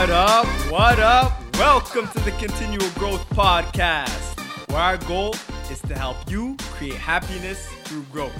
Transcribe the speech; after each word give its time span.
What 0.00 0.08
up? 0.08 0.46
What 0.72 0.98
up? 0.98 1.56
Welcome 1.58 2.08
to 2.08 2.20
the 2.20 2.30
Continual 2.38 2.88
Growth 2.92 3.28
Podcast, 3.28 4.40
where 4.70 4.80
our 4.80 4.96
goal 4.96 5.34
is 5.70 5.78
to 5.82 5.94
help 5.94 6.16
you 6.26 6.56
create 6.58 6.94
happiness 6.94 7.68
through 7.84 8.04
growth. 8.04 8.32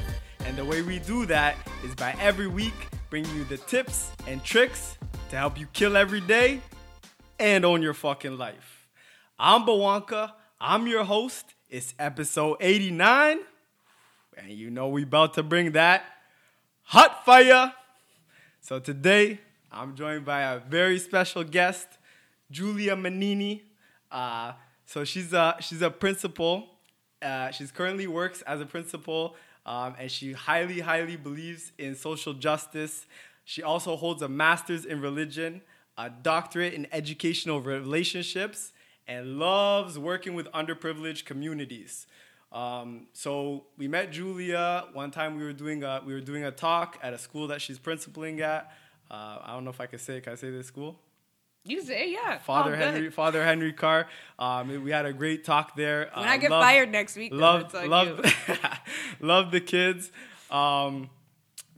And 0.46 0.56
the 0.56 0.65
way 0.65 0.81
we 0.81 1.01
do 1.01 1.27
that 1.27 1.56
is 1.85 1.95
by 1.95 2.17
every 2.19 2.46
week 2.46 2.88
bringing 3.10 3.37
you 3.37 3.45
the 3.45 3.59
tips 3.59 4.10
and 4.27 4.42
tricks 4.42 4.96
to 5.28 5.37
help 5.37 5.60
you 5.60 5.67
kill 5.74 5.99
every 5.99 6.23
day 6.23 6.63
and 7.38 7.63
own 7.67 7.83
your 7.83 7.92
fucking 7.92 8.38
life. 8.38 8.88
I'm 9.38 9.67
Bawanka. 9.67 10.33
I'm 10.58 10.87
your 10.87 11.04
host. 11.04 11.45
It's 11.69 11.92
episode 11.99 12.56
89. 12.61 13.38
And 14.38 14.49
you 14.49 14.71
know 14.71 14.88
we 14.88 15.03
about 15.03 15.35
to 15.35 15.42
bring 15.42 15.72
that 15.72 16.05
hot 16.84 17.27
fire. 17.27 17.74
So 18.62 18.78
today 18.78 19.41
I'm 19.73 19.95
joined 19.95 20.24
by 20.24 20.41
a 20.42 20.59
very 20.59 20.98
special 20.98 21.45
guest, 21.45 21.87
Julia 22.51 22.97
Manini. 22.97 23.62
Uh, 24.11 24.52
so 24.84 25.05
she's 25.05 25.33
a 25.33 25.55
she's 25.61 25.80
a 25.80 25.91
principal. 25.91 26.66
Uh, 27.23 27.52
she's 27.52 27.70
currently 27.70 28.09
works 28.09 28.42
as 28.42 28.61
a 28.61 28.66
principal, 28.66 29.37
um, 29.64 29.95
and 29.97 30.11
she 30.11 30.33
highly 30.33 30.80
highly 30.80 31.16
believes 31.16 31.70
in 31.78 31.95
social 31.95 32.34
justice. 32.34 33.06
She 33.45 33.62
also 33.62 33.95
holds 33.95 34.23
a 34.23 34.28
master's 34.28 34.84
in 34.84 35.01
religion, 35.01 35.61
a 35.97 36.11
doctorate 36.11 36.75
in 36.75 36.89
educational 36.91 37.61
relationships, 37.61 38.73
and 39.06 39.39
loves 39.39 40.00
working 40.00 40.34
with 40.34 40.50
underprivileged 40.50 41.27
communities. 41.27 42.09
Um, 42.50 43.06
so 43.12 43.66
we 43.78 43.87
met 43.87 44.11
Julia 44.11 44.87
one 44.95 45.12
time. 45.12 45.37
We 45.37 45.45
were 45.45 45.52
doing 45.52 45.84
a 45.84 46.02
we 46.05 46.12
were 46.12 46.20
doing 46.20 46.42
a 46.42 46.50
talk 46.50 46.98
at 47.05 47.14
a 47.14 47.19
school 47.19 47.47
that 47.47 47.62
she's 47.62 47.78
principaling 47.78 48.41
at. 48.41 48.72
Uh, 49.11 49.39
I 49.42 49.53
don't 49.55 49.64
know 49.64 49.70
if 49.70 49.80
I 49.80 49.86
can 49.86 49.98
say. 49.98 50.19
it. 50.19 50.22
Can 50.25 50.33
I 50.33 50.36
say 50.36 50.50
this 50.50 50.66
school? 50.66 50.98
You 51.64 51.83
say 51.83 52.11
yeah. 52.12 52.39
Father 52.39 52.72
Oh, 52.72 52.77
Henry, 52.77 53.00
good. 53.03 53.14
Father 53.14 53.44
Henry 53.44 53.72
Carr. 53.72 54.06
Um, 54.39 54.83
we 54.83 54.91
had 54.91 55.05
a 55.05 55.12
great 55.12 55.44
talk 55.44 55.77
there. 55.77 56.11
When 56.14 56.27
Uh, 56.27 56.30
I 56.33 56.36
get 56.39 56.50
love- 56.50 56.62
fired 56.62 56.91
next 56.91 57.16
week, 57.16 57.33
love 57.34 57.75
love 57.75 58.25
love 59.20 59.50
the 59.50 59.61
kids. 59.61 60.11
Um, 60.50 61.11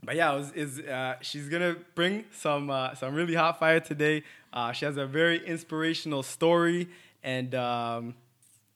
but 0.03 0.15
yeah, 0.15 0.33
it 0.33 0.37
was, 0.37 0.51
is 0.53 0.79
uh, 0.79 1.15
she's 1.21 1.49
gonna 1.49 1.75
bring 1.95 2.25
some 2.31 2.69
uh, 2.69 2.93
some 2.95 3.13
really 3.13 3.35
hot 3.35 3.59
fire 3.59 3.79
today. 3.79 4.23
Uh, 4.53 4.71
she 4.71 4.85
has 4.85 4.97
a 4.97 5.05
very 5.05 5.45
inspirational 5.45 6.23
story, 6.23 6.87
and 7.23 7.53
um, 7.55 8.15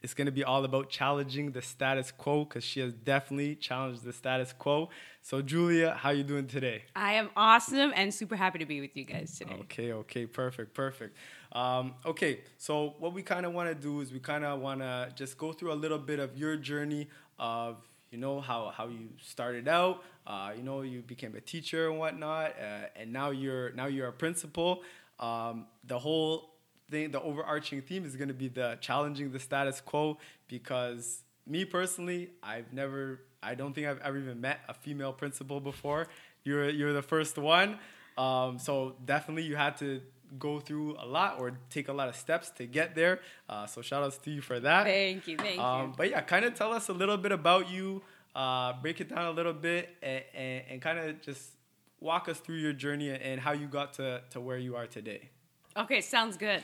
it's 0.04 0.14
gonna 0.14 0.32
be 0.32 0.44
all 0.44 0.64
about 0.64 0.90
challenging 0.90 1.52
the 1.52 1.62
status 1.62 2.12
quo 2.12 2.46
because 2.46 2.64
she 2.64 2.80
has 2.80 2.94
definitely 2.94 3.56
challenged 3.56 4.04
the 4.04 4.14
status 4.14 4.54
quo. 4.54 4.90
So 5.22 5.42
Julia, 5.42 5.96
how 5.96 6.12
you 6.12 6.24
doing 6.24 6.48
today? 6.48 6.84
I 6.96 7.14
am 7.14 7.30
awesome 7.36 7.92
and 7.96 8.14
super 8.14 8.36
happy 8.36 8.60
to 8.60 8.66
be 8.66 8.80
with 8.80 8.96
you 8.96 9.04
guys 9.04 9.38
today. 9.38 9.56
Okay, 9.62 9.92
okay, 9.92 10.26
perfect, 10.26 10.74
perfect. 10.74 11.18
Um, 11.52 11.96
okay, 12.06 12.42
so 12.58 12.96
what 13.00 13.14
we 13.14 13.24
kind 13.24 13.46
of 13.46 13.54
want 13.54 13.70
to 13.70 13.76
do 13.76 14.02
is 14.02 14.12
we 14.12 14.20
kind 14.20 14.46
of 14.46 14.60
want 14.60 14.82
to 14.82 15.12
just 15.16 15.38
go 15.38 15.52
through 15.52 15.74
a 15.74 15.76
little 15.76 16.00
bit 16.00 16.20
of 16.20 16.38
your 16.38 16.56
journey 16.58 17.08
of 17.40 17.78
you 18.12 18.18
know 18.18 18.40
how 18.40 18.72
how 18.76 18.88
you 18.88 19.10
started 19.22 19.68
out. 19.68 20.04
Uh, 20.26 20.52
you 20.56 20.64
know, 20.64 20.82
you 20.82 21.02
became 21.02 21.36
a 21.36 21.42
teacher 21.42 21.90
and 21.90 22.00
whatnot, 22.00 22.52
uh, 22.52 22.88
and 22.96 23.12
now 23.12 23.32
you're 23.32 23.72
now 23.72 23.86
you're 23.86 24.08
a 24.08 24.14
principal. 24.14 24.84
Um, 25.20 25.66
the 25.86 25.98
whole 25.98 26.54
thing, 26.90 27.12
the 27.12 27.22
overarching 27.22 27.82
theme 27.82 28.06
is 28.06 28.16
going 28.16 28.28
to 28.30 28.34
be 28.34 28.48
the 28.48 28.78
challenging 28.82 29.32
the 29.32 29.40
status 29.40 29.82
quo 29.82 30.18
because 30.48 31.24
me 31.46 31.66
personally, 31.66 32.30
I've 32.44 32.72
never, 32.74 33.22
I 33.42 33.56
don't 33.56 33.74
think 33.74 33.88
I've 33.88 34.00
ever 34.02 34.18
even 34.18 34.42
met 34.42 34.60
a 34.68 34.74
female 34.74 35.14
principal 35.14 35.60
before. 35.60 36.08
You're 36.44 36.70
you're 36.70 36.94
the 36.94 37.02
first 37.02 37.38
one. 37.38 37.78
Um, 38.18 38.58
so 38.58 38.96
definitely 39.06 39.44
you 39.44 39.56
had 39.56 39.78
to 39.78 40.02
go 40.40 40.60
through 40.60 40.98
a 41.00 41.06
lot 41.06 41.40
or 41.40 41.52
take 41.70 41.88
a 41.88 41.94
lot 41.94 42.10
of 42.10 42.16
steps 42.16 42.50
to 42.52 42.66
get 42.66 42.96
there. 42.96 43.20
Uh, 43.48 43.66
so 43.66 43.82
shout 43.82 44.04
outs 44.04 44.18
to 44.20 44.32
you 44.32 44.42
for 44.42 44.60
that. 44.60 44.86
Thank 44.86 45.28
you, 45.28 45.38
thank 45.38 45.60
Um, 45.60 45.90
you. 45.90 45.94
but 45.98 46.10
yeah, 46.10 46.22
kind 46.22 46.44
of 46.44 46.54
tell 46.54 46.74
us 46.74 46.90
a 46.90 46.94
little 46.94 47.18
bit 47.18 47.32
about 47.32 47.70
you. 47.70 48.02
Uh, 48.36 48.74
break 48.82 49.00
it 49.02 49.10
down 49.10 49.26
a 49.26 49.32
little 49.32 49.54
bit 49.54 49.90
and, 50.04 50.24
and, 50.36 50.64
and 50.70 50.82
kind 50.82 51.00
of 51.00 51.22
just 51.22 51.52
walk 52.00 52.28
us 52.30 52.40
through 52.40 52.58
your 52.58 52.74
journey 52.74 53.10
and 53.10 53.40
how 53.42 53.52
you 53.52 53.68
got 53.68 53.94
to, 53.94 54.22
to 54.32 54.40
where 54.42 54.58
you 54.58 54.76
are 54.76 54.86
today. 54.86 55.30
Okay, 55.78 56.02
sounds 56.02 56.38
good. 56.38 56.64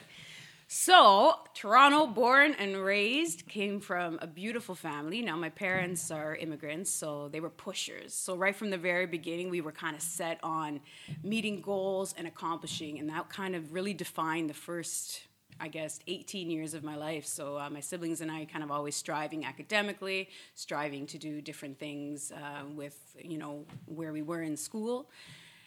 So, 0.68 1.35
Toronto, 1.53 2.07
born 2.07 2.56
and 2.57 2.84
raised, 2.84 3.47
came 3.47 3.79
from 3.79 4.18
a 4.24 4.25
beautiful 4.25 4.74
family. 4.74 5.22
Now, 5.22 5.35
my 5.35 5.50
parents 5.50 6.09
are 6.09 6.35
immigrants, 6.35 6.90
so 6.90 7.29
they 7.31 7.40
were 7.40 7.51
pushers. 7.51 8.12
So, 8.16 8.35
right 8.35 8.56
from 8.56 8.72
the 8.72 8.78
very 8.78 9.06
beginning, 9.06 9.51
we 9.51 9.62
were 9.62 9.72
kind 9.72 9.96
of 9.96 10.01
set 10.01 10.40
on 10.41 10.79
meeting 11.24 11.62
goals 11.62 12.16
and 12.18 12.25
accomplishing, 12.25 12.97
and 12.97 13.07
that 13.09 13.29
kind 13.29 13.56
of 13.56 13.72
really 13.72 13.94
defined 13.94 14.50
the 14.50 14.56
first, 14.56 15.22
I 15.59 15.68
guess, 15.68 16.00
18 16.07 16.50
years 16.50 16.74
of 16.74 16.84
my 16.84 16.95
life. 16.95 17.28
So, 17.28 17.59
uh, 17.59 17.69
my 17.69 17.81
siblings 17.81 18.22
and 18.22 18.31
I 18.31 18.45
kind 18.45 18.63
of 18.63 18.72
always 18.72 18.95
striving 18.95 19.45
academically, 19.45 20.28
striving 20.56 21.06
to 21.06 21.19
do 21.19 21.40
different 21.40 21.78
things 21.78 22.31
uh, 22.31 22.63
with, 22.74 23.16
you 23.24 23.38
know, 23.38 23.66
where 23.85 24.12
we 24.12 24.24
were 24.24 24.41
in 24.41 24.57
school. 24.57 25.07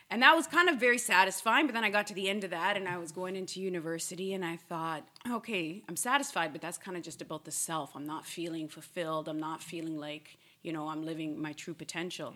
And 0.09 0.22
that 0.22 0.37
was 0.37 0.47
kind 0.47 0.69
of 0.69 0.78
very 0.78 0.99
satisfying. 0.99 1.67
But 1.67 1.75
then 1.75 1.83
I 1.83 1.91
got 1.91 2.06
to 2.09 2.15
the 2.15 2.28
end 2.28 2.44
of 2.44 2.50
that 2.50 2.77
and 2.77 2.89
I 2.89 2.97
was 2.97 3.11
going 3.11 3.34
into 3.34 3.61
university 3.61 4.34
and 4.34 4.44
I 4.44 4.56
thought, 4.56 5.03
okay, 5.28 5.83
I'm 5.89 5.97
satisfied, 5.97 6.53
but 6.53 6.61
that's 6.61 6.78
kind 6.78 6.97
of 6.97 7.03
just 7.03 7.21
about 7.21 7.44
the 7.44 7.50
self. 7.50 7.91
I'm 7.97 8.06
not 8.06 8.25
feeling 8.25 8.69
fulfilled. 8.69 9.28
I'm 9.28 9.41
not 9.41 9.62
feeling 9.62 9.99
like, 9.99 10.39
you 10.62 10.72
know, 10.72 10.89
I'm 10.89 11.05
living 11.05 11.41
my 11.41 11.53
true 11.55 11.75
potential. 11.75 12.34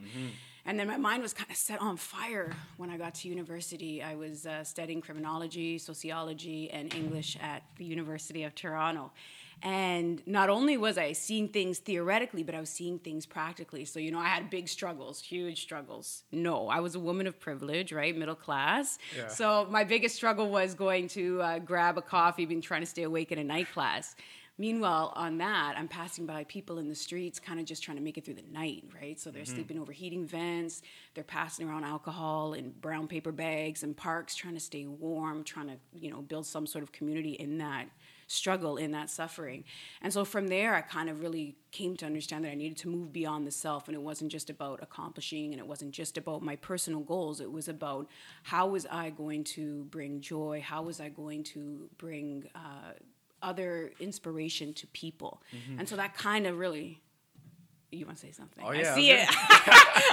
And 0.67 0.79
then 0.79 0.89
my 0.89 0.97
mind 0.97 1.23
was 1.23 1.33
kind 1.33 1.51
of 1.51 1.57
set 1.57 1.81
on 1.81 1.97
fire 1.97 2.55
when 2.77 2.91
I 2.91 2.97
got 2.97 3.15
to 3.17 3.29
university. 3.29 4.03
I 4.03 4.15
was 4.15 4.47
uh, 4.47 4.63
studying 4.65 5.01
criminology, 5.01 5.79
sociology, 5.79 6.71
and 6.71 6.93
English 6.95 7.39
at 7.41 7.63
the 7.77 7.85
University 7.85 8.43
of 8.45 8.55
Toronto. 8.55 9.13
And 9.63 10.23
not 10.27 10.49
only 10.49 10.77
was 10.79 10.97
I 10.97 11.13
seeing 11.13 11.49
things 11.49 11.79
theoretically, 11.79 12.43
but 12.43 12.55
I 12.55 12.61
was 12.61 12.71
seeing 12.71 12.99
things 12.99 13.27
practically. 13.27 13.85
So, 13.85 13.99
you 13.99 14.11
know, 14.11 14.19
I 14.19 14.29
had 14.29 14.49
big 14.49 14.69
struggles, 14.69 15.21
huge 15.21 15.61
struggles. 15.61 16.25
No, 16.33 16.69
I 16.69 16.81
was 16.81 16.95
a 16.95 17.01
woman 17.01 17.27
of 17.27 17.39
privilege, 17.39 17.93
right? 17.93 18.17
Middle 18.17 18.35
class. 18.35 18.99
Yeah. 19.17 19.29
So, 19.29 19.67
my 19.71 19.85
biggest 19.85 20.17
struggle 20.17 20.49
was 20.49 20.75
going 20.75 21.09
to 21.09 21.43
uh, 21.43 21.59
grab 21.59 21.99
a 21.99 22.03
coffee, 22.03 22.47
being 22.47 22.63
trying 22.63 22.81
to 22.81 22.87
stay 22.87 23.03
awake 23.03 23.33
in 23.33 23.39
a 23.39 23.45
night 23.45 23.71
class. 23.73 24.17
Meanwhile, 24.61 25.15
on 25.17 25.39
that, 25.39 25.75
I'm 25.79 25.89
passing 25.89 26.27
by 26.27 26.45
people 26.45 26.77
in 26.79 26.89
the 26.91 26.95
streets, 26.95 27.39
kind 27.39 27.59
of 27.59 27.65
just 27.65 27.83
trying 27.83 27.97
to 27.97 28.03
make 28.03 28.19
it 28.19 28.27
through 28.27 28.35
the 28.35 28.45
night, 28.53 28.85
right? 28.95 29.19
So 29.19 29.31
they're 29.31 29.47
sleeping 29.47 29.79
over 29.79 29.91
heating 29.91 30.27
vents, 30.27 30.83
they're 31.15 31.25
passing 31.25 31.67
around 31.67 31.85
alcohol 31.85 32.53
in 32.53 32.73
brown 32.73 33.09
paper 33.09 33.33
bags 33.33 33.85
and 33.85 33.97
parks, 33.97 34.35
trying 34.35 34.53
to 34.53 34.61
stay 34.61 34.87
warm, 34.87 35.45
trying 35.45 35.69
to, 35.69 35.77
you 35.95 36.11
know, 36.11 36.21
build 36.21 36.45
some 36.45 36.67
sort 36.67 36.83
of 36.83 36.93
community 36.93 37.33
in 37.33 37.57
that 37.57 37.87
struggle, 38.31 38.77
in 38.77 38.93
that 38.93 39.11
suffering. 39.11 39.65
And 40.03 40.13
so 40.13 40.25
from 40.25 40.49
there, 40.49 40.75
I 40.75 40.83
kind 40.83 41.09
of 41.11 41.21
really 41.21 41.57
came 41.73 41.97
to 41.97 42.07
understand 42.07 42.45
that 42.45 42.51
I 42.51 42.55
needed 42.55 42.79
to 42.79 42.89
move 42.89 43.13
beyond 43.13 43.47
the 43.47 43.51
self, 43.51 43.89
and 43.89 43.95
it 43.95 44.01
wasn't 44.01 44.31
just 44.31 44.51
about 44.51 44.83
accomplishing, 44.83 45.53
and 45.53 45.61
it 45.61 45.67
wasn't 45.67 45.93
just 45.93 46.17
about 46.17 46.41
my 46.43 46.57
personal 46.57 47.01
goals. 47.01 47.41
It 47.41 47.51
was 47.51 47.69
about 47.69 48.09
how 48.45 48.69
was 48.69 48.87
I 48.87 49.11
going 49.11 49.45
to 49.57 49.85
bring 49.91 50.21
joy? 50.21 50.63
How 50.65 50.83
was 50.83 51.01
I 51.01 51.09
going 51.09 51.43
to 51.45 51.89
bring 51.99 52.49
uh, 52.55 52.93
other 53.43 53.93
inspiration 53.99 54.73
to 54.75 54.87
people? 54.89 55.43
And 55.79 55.89
so 55.89 55.97
that 55.97 56.15
kind 56.15 56.47
of 56.47 56.59
really. 56.59 57.03
You 57.93 58.07
want 58.07 58.19
to 58.19 58.27
say 58.27 58.33
something? 58.33 58.63
Oh, 58.65 58.71
yeah, 58.71 58.93
I 58.93 58.95
see 58.95 59.13
I 59.13 59.17
it. 59.17 59.29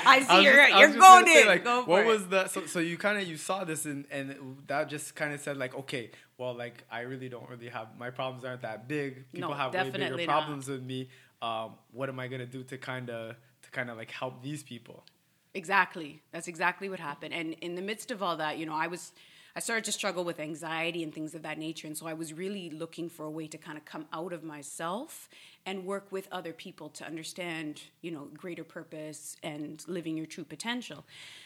I 0.08 0.24
see 0.28 0.44
you're, 0.44 0.68
just- 0.68 0.80
you're 0.80 1.00
going 1.00 1.28
in. 1.28 1.48
like, 1.48 1.64
Go 1.64 1.84
what 1.86 2.02
it. 2.02 2.08
was 2.08 2.28
the 2.28 2.48
so, 2.48 2.66
so 2.66 2.80
you 2.80 2.98
kind 2.98 3.18
of 3.20 3.28
you 3.28 3.38
saw 3.38 3.64
this 3.64 3.86
and 3.86 4.06
and 4.12 4.58
that 4.68 4.90
just 4.90 5.14
kind 5.16 5.32
of 5.34 5.40
said 5.40 5.58
like 5.58 5.76
okay 5.76 6.10
well 6.38 6.54
like 6.56 6.84
I 6.92 7.02
really 7.02 7.30
don't 7.30 7.48
really 7.50 7.70
have 7.70 7.88
my 8.00 8.10
problems 8.10 8.44
aren't 8.46 8.62
that 8.64 8.88
big 8.88 9.32
people 9.32 9.50
No, 9.50 9.56
have 9.56 9.74
way 9.74 9.90
bigger 9.92 10.16
not. 10.18 10.26
problems 10.26 10.68
with 10.68 10.84
me 10.84 11.10
um, 11.42 11.76
what 11.92 12.10
am 12.10 12.20
I 12.20 12.28
gonna 12.28 12.48
do 12.48 12.64
to 12.64 12.78
kind 12.80 13.10
of 13.12 13.36
to 13.64 13.70
kind 13.72 13.90
of 13.92 13.98
like 13.98 14.12
help 14.12 14.42
these 14.42 14.64
people 14.64 15.04
Exactly. 15.54 16.22
That's 16.32 16.48
exactly 16.48 16.88
what 16.88 17.00
happened. 17.00 17.34
And 17.34 17.54
in 17.62 17.74
the 17.74 17.82
midst 17.82 18.12
of 18.12 18.22
all 18.22 18.38
that, 18.38 18.60
you 18.60 18.68
know, 18.68 18.76
I 18.76 18.86
was 18.88 19.12
I 19.58 19.60
started 19.60 19.86
to 19.86 19.92
struggle 19.92 20.24
with 20.24 20.40
anxiety 20.40 21.02
and 21.02 21.12
things 21.12 21.34
of 21.34 21.42
that 21.42 21.58
nature. 21.58 21.88
And 21.88 21.98
so 21.98 22.06
I 22.06 22.14
was 22.14 22.32
really 22.32 22.70
looking 22.70 23.10
for 23.10 23.26
a 23.26 23.30
way 23.32 23.48
to 23.48 23.58
kind 23.58 23.76
of 23.76 23.86
come 23.86 24.06
out 24.14 24.32
of 24.32 24.44
myself 24.44 25.30
and 25.66 25.84
work 25.84 26.12
with 26.12 26.28
other 26.32 26.54
people 26.54 26.90
to 26.90 27.04
understand, 27.04 27.82
you 28.02 28.12
know, 28.12 28.30
greater 28.38 28.64
purpose 28.64 29.36
and 29.42 29.84
living 29.88 30.16
your 30.16 30.28
true 30.28 30.44
potential. 30.44 31.04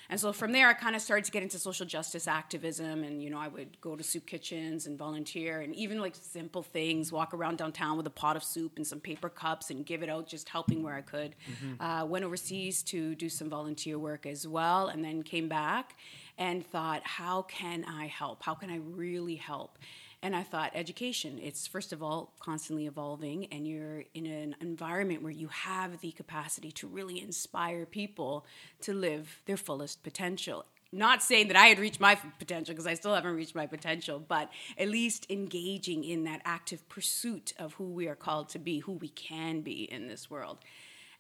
And 0.10 0.20
so 0.20 0.34
from 0.34 0.52
there, 0.52 0.68
I 0.68 0.74
kind 0.74 0.94
of 0.94 1.02
started 1.02 1.24
to 1.24 1.32
get 1.32 1.42
into 1.42 1.58
social 1.58 1.86
justice 1.86 2.28
activism. 2.28 3.06
And, 3.06 3.24
you 3.24 3.30
know, 3.30 3.40
I 3.40 3.48
would 3.48 3.80
go 3.80 3.96
to 3.96 4.04
soup 4.04 4.28
kitchens 4.28 4.88
and 4.88 5.00
volunteer 5.00 5.62
and 5.62 5.74
even 5.74 6.02
like 6.02 6.16
simple 6.22 6.64
things, 6.64 7.14
walk 7.14 7.34
around 7.34 7.60
downtown 7.60 7.96
with 7.96 8.06
a 8.08 8.12
pot 8.12 8.36
of 8.36 8.44
soup 8.44 8.74
and 8.76 8.86
some 8.86 9.00
paper 9.00 9.30
cups 9.30 9.70
and 9.70 9.86
give 9.86 10.04
it 10.04 10.10
out, 10.10 10.28
just 10.28 10.50
helping 10.50 10.84
where 10.84 10.96
I 10.96 11.02
could. 11.02 11.34
Uh, 11.80 12.06
went 12.06 12.26
overseas 12.26 12.84
to 12.84 13.16
do 13.16 13.30
some 13.30 13.50
volunteer 13.50 13.98
work 13.98 14.26
as 14.26 14.46
well, 14.46 14.90
and 14.90 15.02
then 15.02 15.24
came 15.24 15.48
back 15.48 15.96
and 16.42 16.66
thought, 16.66 17.04
how 17.06 17.44
can 17.44 17.86
I 17.86 18.08
help? 18.08 18.42
How 18.42 18.56
can 18.56 18.72
I 18.72 18.78
really 18.78 19.36
help? 19.36 19.78
And 20.24 20.36
I 20.36 20.42
thought, 20.42 20.72
education, 20.74 21.40
it's 21.42 21.68
first 21.68 21.94
of 21.94 22.02
all 22.02 22.34
constantly 22.40 22.88
evolving, 22.88 23.46
and 23.54 23.68
you're 23.68 24.04
in 24.16 24.26
an 24.26 24.56
environment 24.60 25.22
where 25.22 25.32
you 25.32 25.50
have 25.50 26.02
the 26.02 26.12
capacity 26.12 26.72
to 26.80 26.88
really 26.88 27.22
inspire 27.22 27.86
people 27.86 28.46
to 28.82 28.92
live 28.94 29.42
their 29.46 29.58
fullest 29.58 30.02
potential. 30.02 30.66
not 30.92 31.24
saying 31.24 31.48
that 31.48 31.58
I 31.58 31.68
had 31.68 31.80
reached 31.80 32.00
my 32.00 32.16
potential 32.38 32.74
because 32.74 32.88
I 32.88 32.96
still 32.96 33.16
haven't 33.16 33.36
reached 33.36 33.56
my 33.56 33.66
potential, 33.66 34.20
but 34.20 34.50
at 34.78 34.90
least 34.90 35.26
engaging 35.30 36.04
in 36.04 36.26
that 36.26 36.42
active 36.44 36.88
pursuit 36.90 37.54
of 37.58 37.74
who 37.74 37.86
we 37.86 38.08
are 38.08 38.16
called 38.16 38.50
to 38.50 38.60
be, 38.60 38.80
who 38.80 38.94
we 38.94 39.08
can 39.10 39.62
be 39.62 39.84
in 39.84 40.08
this 40.08 40.30
world. 40.30 40.58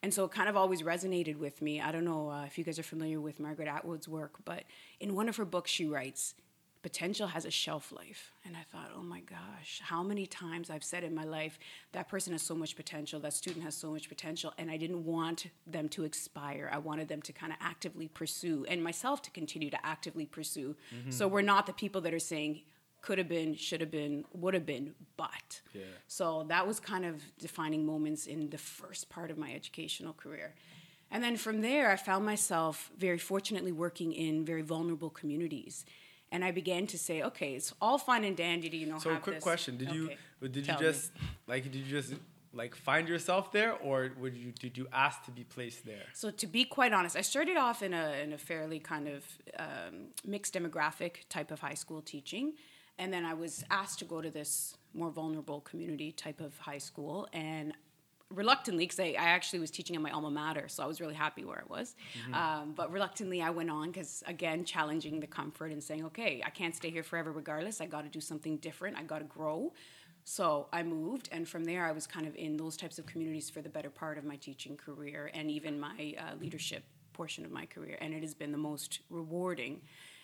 And 0.03 0.13
so 0.13 0.25
it 0.25 0.31
kind 0.31 0.50
of 0.50 0.57
always 0.57 0.81
resonated 0.81 1.38
with 1.38 1.62
me. 1.62 1.80
I 1.80 1.92
don't 1.92 2.06
know 2.06 2.30
uh, 2.30 2.45
if 2.45 2.57
you 2.57 2.63
guys 2.63 2.80
are 2.80 2.83
familiar 2.83 3.21
with 3.21 3.39
Margaret 3.39 3.68
Atwood's 3.68 4.07
work, 4.07 4.38
but 4.45 4.63
in 5.00 5.15
one 5.15 5.30
of 5.30 5.36
her 5.38 5.45
books, 5.45 5.69
she 5.69 5.86
writes, 5.86 6.33
potential 6.81 7.27
has 7.27 7.45
a 7.45 7.51
shelf 7.51 7.92
life. 7.92 8.31
And 8.44 8.56
I 8.57 8.63
thought, 8.71 8.92
oh 8.95 9.03
my 9.03 9.19
gosh, 9.21 9.81
how 9.83 10.01
many 10.01 10.25
times 10.25 10.69
I've 10.69 10.83
said 10.83 11.03
in 11.03 11.13
my 11.13 11.24
life, 11.24 11.59
that 11.92 12.07
person 12.07 12.33
has 12.33 12.42
so 12.42 12.56
much 12.56 12.75
potential, 12.75 13.19
that 13.19 13.33
student 13.33 13.63
has 13.63 13.75
so 13.75 13.92
much 13.92 14.09
potential, 14.09 14.53
and 14.57 14.71
I 14.71 14.77
didn't 14.77 15.06
want 15.06 15.48
them 15.68 15.89
to 15.89 16.03
expire. 16.03 16.69
I 16.74 16.80
wanted 16.80 17.07
them 17.07 17.21
to 17.21 17.33
kind 17.33 17.51
of 17.51 17.59
actively 17.62 18.07
pursue, 18.07 18.65
and 18.68 18.83
myself 18.83 19.21
to 19.24 19.31
continue 19.31 19.69
to 19.69 19.86
actively 19.86 20.25
pursue. 20.25 20.75
Mm-hmm. 20.95 21.12
So 21.12 21.27
we're 21.27 21.42
not 21.42 21.68
the 21.68 21.74
people 21.74 22.01
that 22.01 22.13
are 22.13 22.19
saying, 22.19 22.62
could 23.01 23.18
have 23.18 23.27
been, 23.27 23.56
should 23.56 23.81
have 23.81 23.92
been, 23.92 24.25
would 24.33 24.53
have 24.53 24.65
been, 24.65 24.94
but. 25.18 25.62
Yeah. 25.74 25.81
So 26.07 26.45
that 26.50 26.68
was 26.68 26.80
kind 26.80 27.06
of 27.06 27.21
defining 27.38 27.86
moments 27.86 28.27
in 28.27 28.50
the 28.50 28.57
first 28.57 29.09
part 29.09 29.31
of 29.31 29.38
my 29.38 29.53
educational 29.53 30.13
career. 30.13 30.53
And 31.09 31.24
then 31.24 31.36
from 31.36 31.62
there, 31.62 31.92
I 31.92 31.98
found 31.98 32.25
myself 32.25 32.89
very 32.98 33.18
fortunately 33.18 33.71
working 33.71 34.13
in 34.13 34.45
very 34.45 34.62
vulnerable 34.62 35.09
communities. 35.09 35.86
And 36.31 36.45
I 36.45 36.51
began 36.51 36.88
to 36.88 36.98
say, 36.98 37.21
okay, 37.24 37.56
it's 37.56 37.74
all 37.81 37.98
fine 37.98 38.24
and 38.24 38.38
dandy 38.38 38.69
to, 38.69 38.77
you 38.77 38.88
know, 38.88 39.00
so 39.00 39.18
quick 39.18 39.36
this. 39.38 39.44
question. 39.44 39.77
Did 39.77 39.89
okay. 39.89 40.18
you, 40.42 40.48
did 40.48 40.68
you 40.68 40.75
just, 40.80 41.13
me. 41.15 41.21
like, 41.48 41.63
did 41.63 41.75
you 41.75 41.83
just 41.83 42.13
like 42.53 42.75
find 42.75 43.07
yourself 43.07 43.51
there 43.51 43.74
or 43.77 44.12
would 44.19 44.36
you 44.36 44.51
did 44.51 44.77
you 44.77 44.86
ask 44.92 45.24
to 45.24 45.31
be 45.31 45.44
placed 45.44 45.86
there 45.86 46.03
so 46.13 46.30
to 46.30 46.45
be 46.45 46.65
quite 46.65 46.92
honest 46.92 47.15
i 47.15 47.21
started 47.21 47.56
off 47.56 47.81
in 47.81 47.94
a, 47.94 48.21
in 48.21 48.33
a 48.33 48.38
fairly 48.38 48.77
kind 48.77 49.07
of 49.07 49.24
um, 49.57 50.07
mixed 50.25 50.53
demographic 50.53 51.27
type 51.30 51.50
of 51.50 51.62
high 51.62 51.74
school 51.74 52.01
teaching 52.01 52.53
and 53.01 53.12
then 53.12 53.25
I 53.25 53.33
was 53.33 53.65
asked 53.71 53.98
to 54.00 54.06
go 54.06 54.21
to 54.21 54.30
this 54.30 54.77
more 54.94 55.09
vulnerable 55.09 55.62
community 55.62 56.12
type 56.12 56.39
of 56.39 56.56
high 56.59 56.77
school. 56.77 57.27
And 57.33 57.74
reluctantly, 58.30 58.86
because 58.86 59.00
I, 59.00 59.15
I, 59.19 59.30
actually 59.30 59.57
was 59.59 59.71
teaching 59.71 59.95
at 59.95 60.03
my 60.03 60.12
alma 60.12 60.30
mater, 60.30 60.68
so 60.68 60.83
I 60.83 60.86
was 60.86 61.01
really 61.01 61.15
happy 61.15 61.44
where 61.44 61.63
I 61.68 61.68
was. 61.68 61.95
Mm-hmm. 62.24 62.33
Um, 62.36 62.74
but 62.75 62.92
reluctantly, 62.92 63.42
I 63.42 63.50
went 63.50 63.71
on 63.71 63.88
because, 63.88 64.24
again, 64.27 64.63
challenging 64.65 65.19
the 65.19 65.25
comfort 65.25 65.71
and 65.71 65.83
saying, 65.83 66.06
okay, 66.06 66.44
I 66.45 66.51
can't 66.51 66.75
stay 66.75 66.92
here 66.92 67.01
forever 67.01 67.31
regardless. 67.31 67.81
I 67.81 67.88
got 67.88 68.03
to 68.03 68.09
do 68.09 68.21
something 68.21 68.57
different. 68.57 68.95
I 68.98 69.03
got 69.03 69.19
to 69.19 69.25
grow. 69.25 69.74
So 70.24 70.68
I 70.71 70.83
moved, 70.83 71.27
and 71.31 71.50
from 71.50 71.63
there, 71.63 71.88
I 71.88 71.92
was 71.92 72.06
kind 72.06 72.27
of 72.27 72.36
in 72.36 72.56
those 72.56 72.77
types 72.77 73.00
of 73.00 73.07
communities 73.07 73.50
for 73.50 73.63
the 73.63 73.69
better 73.69 73.89
part 73.89 74.19
of 74.19 74.25
my 74.25 74.36
teaching 74.36 74.77
career 74.77 75.31
and 75.33 75.50
even 75.50 75.80
my 75.80 76.13
uh, 76.19 76.36
leadership 76.39 76.83
portion 77.13 77.45
of 77.45 77.51
my 77.51 77.65
career. 77.65 77.98
And 78.00 78.13
it 78.13 78.21
has 78.21 78.36
been 78.36 78.51
the 78.51 78.59
most 78.59 79.00
rewarding 79.09 79.81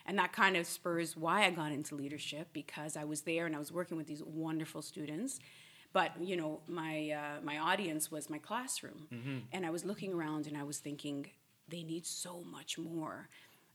and 0.08 0.18
that 0.18 0.32
kind 0.32 0.56
of 0.56 0.66
spurs 0.66 1.18
why 1.18 1.46
I 1.46 1.52
got 1.52 1.72
into 1.72 1.96
leadership 1.96 2.48
because 2.54 2.96
I 2.96 3.04
was 3.04 3.22
there 3.22 3.46
and 3.46 3.56
I 3.56 3.60
was 3.60 3.72
working 3.72 3.98
with 3.98 4.08
these 4.08 4.24
wonderful 4.24 4.82
students. 4.82 5.40
But 5.94 6.12
you 6.22 6.38
know, 6.38 6.62
my 6.68 7.12
uh, 7.12 7.42
my 7.44 7.58
audience 7.58 8.12
was 8.12 8.30
my 8.30 8.38
classroom, 8.38 9.08
mm-hmm. 9.14 9.38
and 9.52 9.66
I 9.66 9.70
was 9.70 9.86
looking 9.86 10.14
around 10.14 10.48
and 10.48 10.58
I 10.58 10.64
was 10.64 10.80
thinking 10.80 11.28
they 11.70 11.84
need 11.84 12.06
so 12.06 12.44
much 12.50 12.78
more, 12.78 13.30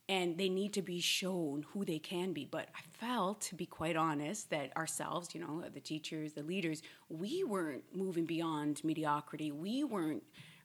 and 0.09 0.39
they 0.39 0.49
need 0.49 0.73
to 0.75 0.83
be 0.83 1.01
shown 1.01 1.67
who 1.73 1.85
they 1.85 1.99
can 1.99 2.33
be. 2.33 2.45
But 2.45 2.69
I 2.75 2.81
felt, 2.99 3.41
to 3.43 3.55
be 3.55 3.67
quite 3.67 3.97
honest, 3.97 4.51
that 4.51 4.77
ourselves, 4.77 5.35
you 5.35 5.41
know, 5.41 5.65
the 5.73 5.81
teachers, 5.81 6.35
the 6.35 6.43
leaders, 6.43 6.83
we 7.09 7.45
weren't 7.45 7.85
moving 7.95 8.25
beyond 8.25 8.83
mediocrity. 8.85 9.51
We 9.51 9.85
weren't 9.85 10.23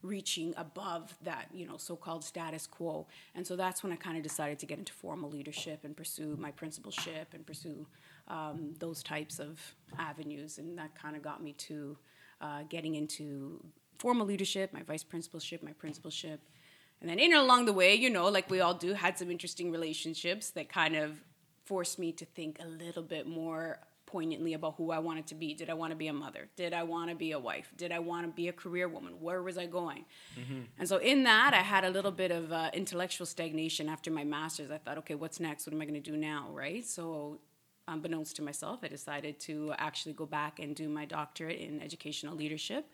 reaching 0.07 0.53
above 0.57 1.15
that, 1.23 1.45
you 1.53 1.65
know, 1.67 1.77
so-called 1.77 2.23
status 2.23 2.65
quo. 2.65 3.05
And 3.35 3.45
so 3.45 3.55
that's 3.55 3.83
when 3.83 3.91
I 3.91 3.95
kind 3.95 4.17
of 4.17 4.23
decided 4.23 4.57
to 4.59 4.65
get 4.65 4.77
into 4.79 4.93
formal 4.93 5.29
leadership 5.29 5.79
and 5.83 5.95
pursue 5.95 6.37
my 6.39 6.51
principalship 6.51 7.33
and 7.33 7.45
pursue 7.45 7.85
um, 8.27 8.73
those 8.79 9.03
types 9.03 9.39
of 9.39 9.59
avenues. 9.99 10.57
And 10.57 10.77
that 10.77 10.95
kind 10.95 11.15
of 11.15 11.21
got 11.21 11.43
me 11.43 11.53
to 11.53 11.97
uh, 12.41 12.63
getting 12.69 12.95
into 12.95 13.63
formal 13.99 14.25
leadership, 14.25 14.73
my 14.73 14.83
vice 14.83 15.03
principalship, 15.03 15.63
my 15.63 15.73
principalship. 15.73 16.39
And 17.01 17.09
then 17.09 17.19
in 17.19 17.31
and 17.33 17.41
along 17.41 17.65
the 17.65 17.73
way, 17.73 17.93
you 17.95 18.09
know, 18.09 18.27
like 18.29 18.49
we 18.49 18.61
all 18.61 18.73
do, 18.73 18.93
had 18.93 19.17
some 19.17 19.29
interesting 19.29 19.71
relationships 19.71 20.51
that 20.51 20.69
kind 20.69 20.95
of 20.95 21.21
forced 21.65 21.99
me 21.99 22.11
to 22.13 22.25
think 22.25 22.59
a 22.59 22.67
little 22.67 23.03
bit 23.03 23.27
more 23.27 23.79
poignantly 24.07 24.53
about 24.53 24.75
who 24.77 24.89
I 24.89 24.97
wanted 24.97 25.27
to 25.27 25.35
be. 25.35 25.53
Did 25.53 25.69
I 25.69 25.75
want 25.75 25.91
to 25.91 25.95
be 25.95 26.07
a 26.07 26.13
mother? 26.13 26.47
Did 26.55 26.73
I 26.73 26.81
want 26.81 27.11
to 27.11 27.15
be 27.15 27.33
a 27.33 27.39
wife? 27.39 27.71
Did 27.77 27.91
I 27.91 27.99
want 27.99 28.25
to 28.25 28.31
be 28.31 28.47
a 28.47 28.53
career 28.53 28.87
woman? 28.87 29.13
Where 29.19 29.43
was 29.43 29.57
I 29.57 29.67
going? 29.67 30.05
Mm-hmm. 30.39 30.61
And 30.79 30.89
so 30.89 30.97
in 30.97 31.23
that, 31.23 31.53
I 31.53 31.61
had 31.61 31.83
a 31.83 31.89
little 31.89 32.11
bit 32.11 32.31
of 32.31 32.51
uh, 32.51 32.71
intellectual 32.73 33.27
stagnation 33.27 33.87
after 33.87 34.09
my 34.09 34.23
master's. 34.23 34.71
I 34.71 34.79
thought, 34.79 34.97
okay, 34.99 35.13
what's 35.13 35.39
next? 35.39 35.67
What 35.67 35.73
am 35.73 35.81
I 35.81 35.85
going 35.85 36.01
to 36.01 36.11
do 36.11 36.17
now? 36.17 36.47
Right? 36.51 36.85
So 36.85 37.39
unbeknownst 37.87 38.37
to 38.37 38.41
myself, 38.41 38.79
I 38.81 38.87
decided 38.87 39.39
to 39.41 39.73
actually 39.77 40.13
go 40.13 40.25
back 40.25 40.59
and 40.59 40.75
do 40.75 40.89
my 40.89 41.05
doctorate 41.05 41.59
in 41.59 41.81
educational 41.81 42.35
leadership. 42.35 42.89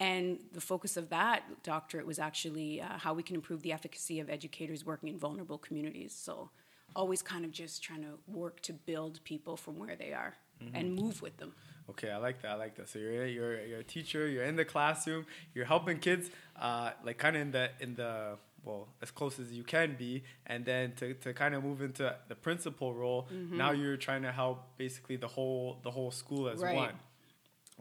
And 0.00 0.40
the 0.52 0.60
focus 0.60 0.96
of 0.96 1.10
that 1.10 1.62
doctorate 1.62 2.06
was 2.06 2.18
actually 2.18 2.80
uh, 2.80 2.98
how 2.98 3.14
we 3.14 3.22
can 3.22 3.36
improve 3.36 3.62
the 3.62 3.72
efficacy 3.72 4.18
of 4.18 4.28
educators 4.28 4.84
working 4.84 5.10
in 5.10 5.18
vulnerable 5.18 5.58
communities. 5.58 6.12
So 6.12 6.50
always 6.96 7.22
kind 7.22 7.44
of 7.44 7.50
just 7.50 7.82
trying 7.82 8.02
to 8.02 8.18
work 8.26 8.60
to 8.62 8.72
build 8.72 9.22
people 9.24 9.56
from 9.56 9.78
where 9.78 9.96
they 9.96 10.12
are 10.12 10.34
mm-hmm. 10.62 10.76
and 10.76 10.94
move 10.94 11.22
with 11.22 11.36
them. 11.36 11.52
Okay, 11.90 12.10
I 12.10 12.16
like 12.16 12.40
that. 12.42 12.52
I 12.52 12.54
like 12.54 12.76
that. 12.76 12.88
So 12.88 12.98
you're 12.98 13.26
you're 13.26 13.64
you're 13.64 13.80
a 13.80 13.84
teacher. 13.84 14.26
You're 14.26 14.44
in 14.44 14.56
the 14.56 14.64
classroom. 14.64 15.26
You're 15.54 15.66
helping 15.66 15.98
kids, 15.98 16.30
uh, 16.58 16.90
like 17.04 17.18
kind 17.18 17.36
of 17.36 17.42
in 17.42 17.50
the 17.50 17.70
in 17.80 17.94
the 17.94 18.38
well 18.64 18.88
as 19.02 19.10
close 19.10 19.38
as 19.38 19.52
you 19.52 19.62
can 19.62 19.94
be, 19.98 20.24
and 20.46 20.64
then 20.64 20.92
to, 20.96 21.14
to 21.14 21.34
kind 21.34 21.54
of 21.54 21.62
move 21.62 21.82
into 21.82 22.16
the 22.28 22.34
principal 22.34 22.94
role. 22.94 23.28
Mm-hmm. 23.32 23.56
Now 23.56 23.72
you're 23.72 23.96
trying 23.96 24.22
to 24.22 24.32
help 24.32 24.78
basically 24.78 25.16
the 25.16 25.28
whole 25.28 25.78
the 25.82 25.90
whole 25.90 26.10
school 26.10 26.48
as 26.48 26.60
right. 26.60 26.74
one. 26.74 26.94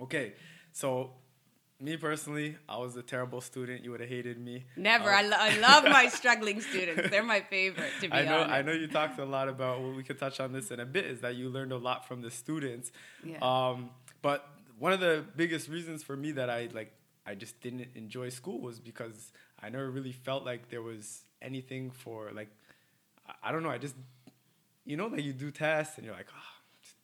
Okay, 0.01 0.33
so 0.71 1.11
me 1.83 1.97
personally, 1.97 2.55
I 2.69 2.77
was 2.77 2.95
a 2.95 3.03
terrible 3.03 3.41
student. 3.41 3.83
You 3.83 3.91
would 3.91 3.99
have 3.99 4.09
hated 4.09 4.39
me. 4.39 4.63
Never. 4.77 5.09
I, 5.09 5.21
lo- 5.21 5.37
I 5.37 5.57
love 5.69 5.83
my 5.83 6.07
struggling 6.07 6.61
students. 6.61 7.09
They're 7.09 7.23
my 7.23 7.41
favorite. 7.41 7.91
To 8.01 8.07
be 8.07 8.13
I 8.19 8.23
know. 8.23 8.35
honest. 8.37 8.51
I 8.51 8.61
know 8.61 8.71
you 8.71 8.87
talked 8.87 9.19
a 9.19 9.25
lot 9.25 9.49
about. 9.49 9.81
Well, 9.81 9.91
we 9.93 10.03
could 10.03 10.17
touch 10.17 10.39
on 10.39 10.53
this 10.53 10.71
in 10.71 10.79
a 10.79 10.85
bit. 10.85 11.05
Is 11.05 11.19
that 11.21 11.35
you 11.35 11.49
learned 11.49 11.73
a 11.73 11.77
lot 11.77 12.07
from 12.07 12.21
the 12.21 12.31
students? 12.31 12.91
Yeah. 13.23 13.37
Um, 13.41 13.89
but 14.21 14.47
one 14.79 14.93
of 14.93 15.01
the 15.01 15.25
biggest 15.35 15.67
reasons 15.67 16.03
for 16.03 16.15
me 16.15 16.31
that 16.31 16.49
I 16.49 16.69
like 16.73 16.93
I 17.25 17.35
just 17.35 17.59
didn't 17.61 17.87
enjoy 17.95 18.29
school 18.29 18.61
was 18.61 18.79
because 18.79 19.33
I 19.61 19.69
never 19.69 19.89
really 19.91 20.13
felt 20.13 20.45
like 20.45 20.69
there 20.69 20.81
was 20.81 21.23
anything 21.41 21.91
for 21.91 22.31
like 22.33 22.49
I, 23.27 23.49
I 23.49 23.51
don't 23.51 23.63
know. 23.63 23.69
I 23.69 23.77
just 23.77 23.95
you 24.85 24.95
know 24.95 25.07
like 25.07 25.23
you 25.23 25.33
do 25.33 25.51
tests 25.51 25.97
and 25.97 26.05
you're 26.05 26.15
like 26.15 26.27
oh 26.31 26.49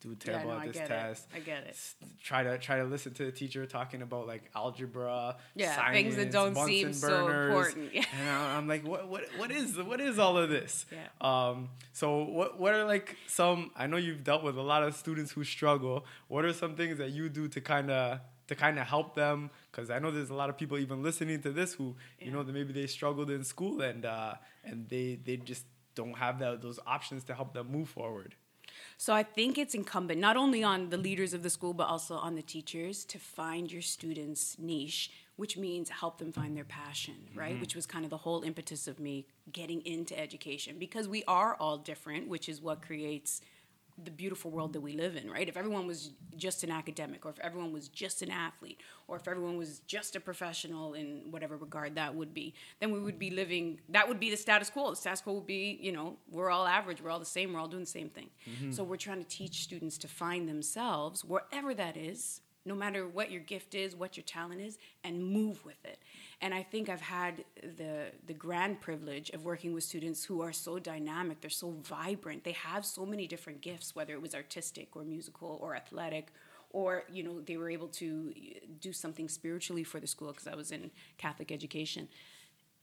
do 0.01 0.15
terrible 0.15 0.51
yeah, 0.51 0.57
no, 0.57 0.61
at 0.61 0.73
this 0.73 0.87
test. 0.87 1.27
It. 1.31 1.37
I 1.37 1.39
get 1.39 1.63
it. 1.65 1.77
Try 2.23 2.43
to 2.43 2.57
try 2.57 2.77
to 2.77 2.85
listen 2.85 3.13
to 3.15 3.25
the 3.25 3.31
teacher 3.31 3.65
talking 3.65 4.01
about 4.01 4.27
like 4.27 4.49
algebra, 4.55 5.35
yeah, 5.55 5.75
science, 5.75 5.93
things 5.93 6.15
that 6.15 6.31
don't 6.31 6.53
Bunsen 6.53 6.93
seem 6.93 7.01
burners. 7.01 7.01
so 7.01 7.27
important. 7.47 7.93
Yeah. 7.93 8.03
And 8.19 8.57
I'm 8.57 8.67
like, 8.67 8.87
what 8.87 9.09
what 9.09 9.23
what 9.37 9.51
is 9.51 9.77
what 9.77 9.99
is 9.99 10.17
all 10.17 10.37
of 10.37 10.49
this? 10.49 10.85
Yeah. 10.91 11.07
Um. 11.21 11.69
So 11.91 12.23
what 12.23 12.59
what 12.59 12.73
are 12.73 12.85
like 12.85 13.17
some? 13.27 13.71
I 13.75 13.87
know 13.87 13.97
you've 13.97 14.23
dealt 14.23 14.43
with 14.43 14.57
a 14.57 14.61
lot 14.61 14.83
of 14.83 14.95
students 14.95 15.31
who 15.31 15.43
struggle. 15.43 16.05
What 16.27 16.45
are 16.45 16.53
some 16.53 16.75
things 16.75 16.97
that 16.99 17.11
you 17.11 17.27
do 17.27 17.47
to 17.49 17.59
kind 17.59 17.91
of 17.91 18.21
to 18.47 18.55
kind 18.55 18.79
of 18.79 18.87
help 18.87 19.15
them? 19.15 19.49
Because 19.69 19.89
I 19.89 19.99
know 19.99 20.11
there's 20.11 20.29
a 20.29 20.35
lot 20.35 20.49
of 20.49 20.57
people 20.57 20.77
even 20.77 21.03
listening 21.03 21.41
to 21.41 21.51
this 21.51 21.73
who 21.73 21.95
yeah. 22.19 22.27
you 22.27 22.31
know 22.31 22.43
that 22.43 22.53
maybe 22.53 22.71
they 22.71 22.87
struggled 22.87 23.29
in 23.29 23.43
school 23.43 23.81
and 23.81 24.05
uh, 24.05 24.35
and 24.63 24.87
they 24.87 25.19
they 25.21 25.35
just 25.35 25.65
don't 25.95 26.17
have 26.17 26.39
that, 26.39 26.61
those 26.61 26.79
options 26.87 27.25
to 27.25 27.33
help 27.33 27.53
them 27.53 27.69
move 27.69 27.89
forward. 27.89 28.35
So 28.97 29.13
I 29.13 29.23
think 29.23 29.57
it's 29.57 29.75
incumbent 29.75 30.19
not 30.19 30.37
only 30.37 30.63
on 30.63 30.89
the 30.89 30.97
leaders 30.97 31.33
of 31.33 31.43
the 31.43 31.49
school, 31.49 31.73
but 31.73 31.87
also 31.87 32.15
on 32.15 32.35
the 32.35 32.41
teachers 32.41 33.05
to 33.05 33.19
find 33.19 33.71
your 33.71 33.81
students' 33.81 34.57
niche, 34.59 35.11
which 35.35 35.57
means 35.57 35.89
help 35.89 36.17
them 36.17 36.31
find 36.31 36.55
their 36.55 36.65
passion, 36.65 37.15
right? 37.33 37.51
Mm-hmm. 37.51 37.61
Which 37.61 37.75
was 37.75 37.85
kind 37.85 38.03
of 38.03 38.11
the 38.11 38.17
whole 38.17 38.43
impetus 38.43 38.87
of 38.87 38.99
me 38.99 39.25
getting 39.51 39.81
into 39.85 40.17
education 40.19 40.75
because 40.77 41.07
we 41.07 41.23
are 41.27 41.55
all 41.59 41.77
different, 41.77 42.27
which 42.27 42.49
is 42.49 42.61
what 42.61 42.81
creates 42.81 43.41
the 44.05 44.11
beautiful 44.11 44.51
world 44.51 44.73
that 44.73 44.81
we 44.81 44.93
live 44.93 45.15
in, 45.15 45.29
right? 45.29 45.47
If 45.47 45.57
everyone 45.57 45.87
was 45.87 46.11
just 46.37 46.63
an 46.63 46.71
academic, 46.71 47.25
or 47.25 47.31
if 47.31 47.39
everyone 47.39 47.73
was 47.73 47.87
just 47.89 48.21
an 48.21 48.31
athlete, 48.31 48.79
or 49.07 49.17
if 49.17 49.27
everyone 49.27 49.57
was 49.57 49.79
just 49.87 50.15
a 50.15 50.19
professional 50.19 50.93
in 50.93 51.23
whatever 51.31 51.57
regard 51.57 51.95
that 51.95 52.15
would 52.15 52.33
be, 52.33 52.53
then 52.79 52.91
we 52.91 52.99
would 52.99 53.19
be 53.19 53.29
living, 53.29 53.79
that 53.89 54.07
would 54.07 54.19
be 54.19 54.29
the 54.29 54.37
status 54.37 54.69
quo. 54.69 54.89
The 54.89 54.95
status 54.95 55.21
quo 55.21 55.33
would 55.33 55.47
be, 55.47 55.77
you 55.81 55.91
know, 55.91 56.17
we're 56.31 56.49
all 56.49 56.65
average, 56.65 57.01
we're 57.01 57.09
all 57.09 57.19
the 57.19 57.25
same, 57.25 57.53
we're 57.53 57.59
all 57.59 57.67
doing 57.67 57.83
the 57.83 57.89
same 57.89 58.09
thing. 58.09 58.29
Mm-hmm. 58.49 58.71
So 58.71 58.83
we're 58.83 58.97
trying 58.97 59.19
to 59.23 59.27
teach 59.27 59.63
students 59.63 59.97
to 59.99 60.07
find 60.07 60.47
themselves, 60.47 61.23
wherever 61.23 61.73
that 61.73 61.97
is, 61.97 62.41
no 62.69 62.75
matter 62.75 63.07
what 63.07 63.31
your 63.31 63.41
gift 63.41 63.75
is, 63.75 63.95
what 63.95 64.15
your 64.15 64.23
talent 64.23 64.61
is, 64.61 64.77
and 65.03 65.25
move 65.39 65.65
with 65.65 65.83
it. 65.83 65.99
And 66.39 66.53
I 66.53 66.63
think 66.63 66.87
I've 66.87 67.07
had 67.19 67.43
the 67.77 68.11
the 68.27 68.33
grand 68.45 68.79
privilege 68.79 69.29
of 69.31 69.43
working 69.43 69.73
with 69.73 69.83
students 69.83 70.23
who 70.23 70.41
are 70.41 70.53
so 70.53 70.79
dynamic, 70.79 71.41
they're 71.41 71.49
so 71.65 71.71
vibrant, 71.81 72.43
they 72.43 72.57
have 72.71 72.85
so 72.85 73.05
many 73.05 73.25
different 73.27 73.59
gifts, 73.61 73.95
whether 73.95 74.13
it 74.13 74.21
was 74.21 74.33
artistic 74.35 74.95
or 74.95 75.03
musical 75.03 75.57
or 75.61 75.75
athletic 75.75 76.27
or 76.71 77.03
you 77.11 77.23
know 77.23 77.41
they 77.41 77.57
were 77.57 77.71
able 77.77 77.87
to 77.87 78.07
uh, 78.37 78.65
do 78.79 78.93
something 78.93 79.27
spiritually 79.27 79.83
for 79.83 79.99
the 79.99 80.07
school 80.15 80.31
because 80.31 80.47
I 80.47 80.55
was 80.55 80.71
in 80.71 80.91
Catholic 81.17 81.51
education 81.51 82.07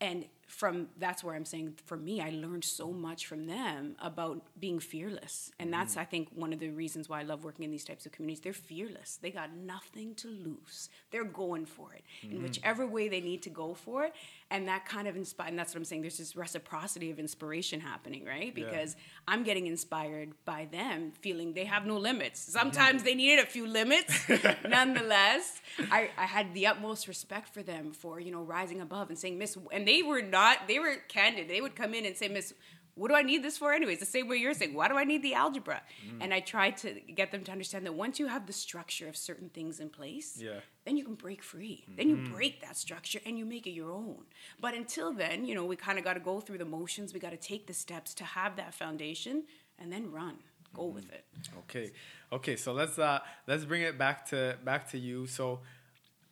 and 0.01 0.25
from 0.47 0.89
that's 0.97 1.25
where 1.25 1.35
I'm 1.35 1.45
saying 1.45 1.75
for 1.85 1.97
me, 1.97 2.21
I 2.21 2.31
learned 2.31 2.65
so 2.65 2.93
much 2.93 3.27
from 3.27 3.47
them 3.47 3.97
about 4.01 4.43
being 4.59 4.79
fearless. 4.79 5.51
And 5.59 5.73
that's, 5.73 5.93
mm-hmm. 5.93 6.01
I 6.01 6.05
think, 6.05 6.29
one 6.35 6.53
of 6.53 6.61
the 6.61 6.71
reasons 6.71 7.09
why 7.09 7.21
I 7.21 7.25
love 7.25 7.45
working 7.45 7.65
in 7.65 7.71
these 7.71 7.85
types 7.85 8.07
of 8.07 8.13
communities. 8.13 8.41
They're 8.41 8.53
fearless, 8.53 9.19
they 9.21 9.31
got 9.31 9.55
nothing 9.55 10.15
to 10.17 10.29
lose. 10.29 10.89
They're 11.11 11.25
going 11.25 11.67
for 11.67 11.93
it 11.95 12.05
mm-hmm. 12.25 12.37
in 12.37 12.43
whichever 12.43 12.87
way 12.87 13.09
they 13.09 13.21
need 13.21 13.43
to 13.43 13.51
go 13.51 13.75
for 13.75 14.05
it. 14.05 14.15
And 14.51 14.69
that 14.69 14.87
kind 14.87 15.09
of 15.09 15.17
inspire, 15.17 15.49
and 15.49 15.59
that's 15.59 15.75
what 15.75 15.81
I'm 15.81 15.85
saying. 15.85 16.03
There's 16.03 16.19
this 16.19 16.37
reciprocity 16.37 17.11
of 17.11 17.19
inspiration 17.19 17.81
happening, 17.81 18.25
right? 18.25 18.55
Because 18.55 18.95
yeah. 18.95 19.25
I'm 19.27 19.43
getting 19.43 19.67
inspired 19.67 20.33
by 20.45 20.69
them, 20.71 21.11
feeling 21.21 21.53
they 21.55 21.65
have 21.65 21.85
no 21.85 21.97
limits. 21.97 22.41
Sometimes 22.41 22.99
mm-hmm. 22.99 23.05
they 23.05 23.15
needed 23.17 23.45
a 23.45 23.47
few 23.47 23.67
limits. 23.67 24.15
Nonetheless, 24.69 25.61
I, 25.91 26.11
I 26.17 26.27
had 26.27 26.55
the 26.55 26.69
utmost 26.69 27.09
respect 27.09 27.53
for 27.53 27.65
them 27.65 27.93
for, 27.93 28.21
you 28.21 28.31
know, 28.31 28.43
rising 28.43 28.81
above 28.81 29.09
and 29.09 29.19
saying, 29.19 29.37
Miss, 29.37 29.59
and 29.73 29.89
they 29.89 30.05
were 30.05 30.23
not, 30.41 30.69
they 30.69 30.79
were 30.79 30.97
candid. 31.09 31.49
They 31.49 31.61
would 31.65 31.77
come 31.83 31.93
in 31.95 32.05
and 32.09 32.17
say, 32.17 32.29
Miss, 32.29 32.53
what 32.97 33.09
do 33.11 33.15
I 33.15 33.23
need 33.23 33.43
this 33.43 33.57
for 33.59 33.75
anyways? 33.75 34.01
The 34.01 34.07
same 34.17 34.27
way 34.27 34.37
you're 34.37 34.55
saying, 34.55 34.75
why 34.75 34.89
do 34.89 34.97
I 34.97 35.05
need 35.05 35.23
the 35.23 35.35
algebra? 35.35 35.83
Mm. 36.09 36.19
And 36.23 36.35
I 36.35 36.41
tried 36.41 36.79
to 36.79 36.89
get 37.21 37.31
them 37.31 37.43
to 37.45 37.53
understand 37.53 37.85
that 37.87 37.95
once 37.95 38.19
you 38.19 38.27
have 38.27 38.47
the 38.47 38.55
structure 38.55 39.07
of 39.07 39.17
certain 39.17 39.51
things 39.51 39.81
in 39.81 39.91
place, 39.91 40.39
yeah. 40.41 40.61
then 40.87 40.97
you 40.97 41.05
can 41.05 41.15
break 41.15 41.43
free. 41.43 41.77
Mm-hmm. 41.77 41.97
Then 41.97 42.09
you 42.09 42.17
mm-hmm. 42.17 42.35
break 42.35 42.55
that 42.63 42.77
structure 42.77 43.21
and 43.27 43.39
you 43.39 43.45
make 43.45 43.67
it 43.67 43.75
your 43.83 43.93
own. 43.93 44.25
But 44.61 44.73
until 44.75 45.13
then, 45.13 45.45
you 45.45 45.55
know, 45.55 45.67
we 45.67 45.77
kind 45.77 45.99
of 45.99 46.05
got 46.05 46.15
to 46.15 46.25
go 46.33 46.41
through 46.41 46.59
the 46.65 46.71
motions. 46.79 47.13
We 47.13 47.21
got 47.21 47.35
to 47.39 47.43
take 47.53 47.67
the 47.67 47.75
steps 47.75 48.15
to 48.15 48.25
have 48.25 48.57
that 48.57 48.73
foundation 48.73 49.45
and 49.79 49.93
then 49.93 50.11
run. 50.11 50.37
Go 50.73 50.83
mm-hmm. 50.83 50.95
with 50.95 51.13
it. 51.13 51.25
Okay. 51.63 51.93
Okay, 52.33 52.57
so 52.57 52.73
let's 52.73 52.99
uh 52.99 53.21
let's 53.47 53.65
bring 53.65 53.83
it 53.83 53.97
back 53.99 54.27
to 54.31 54.57
back 54.65 54.91
to 54.93 54.99
you. 54.99 55.27
So 55.27 55.61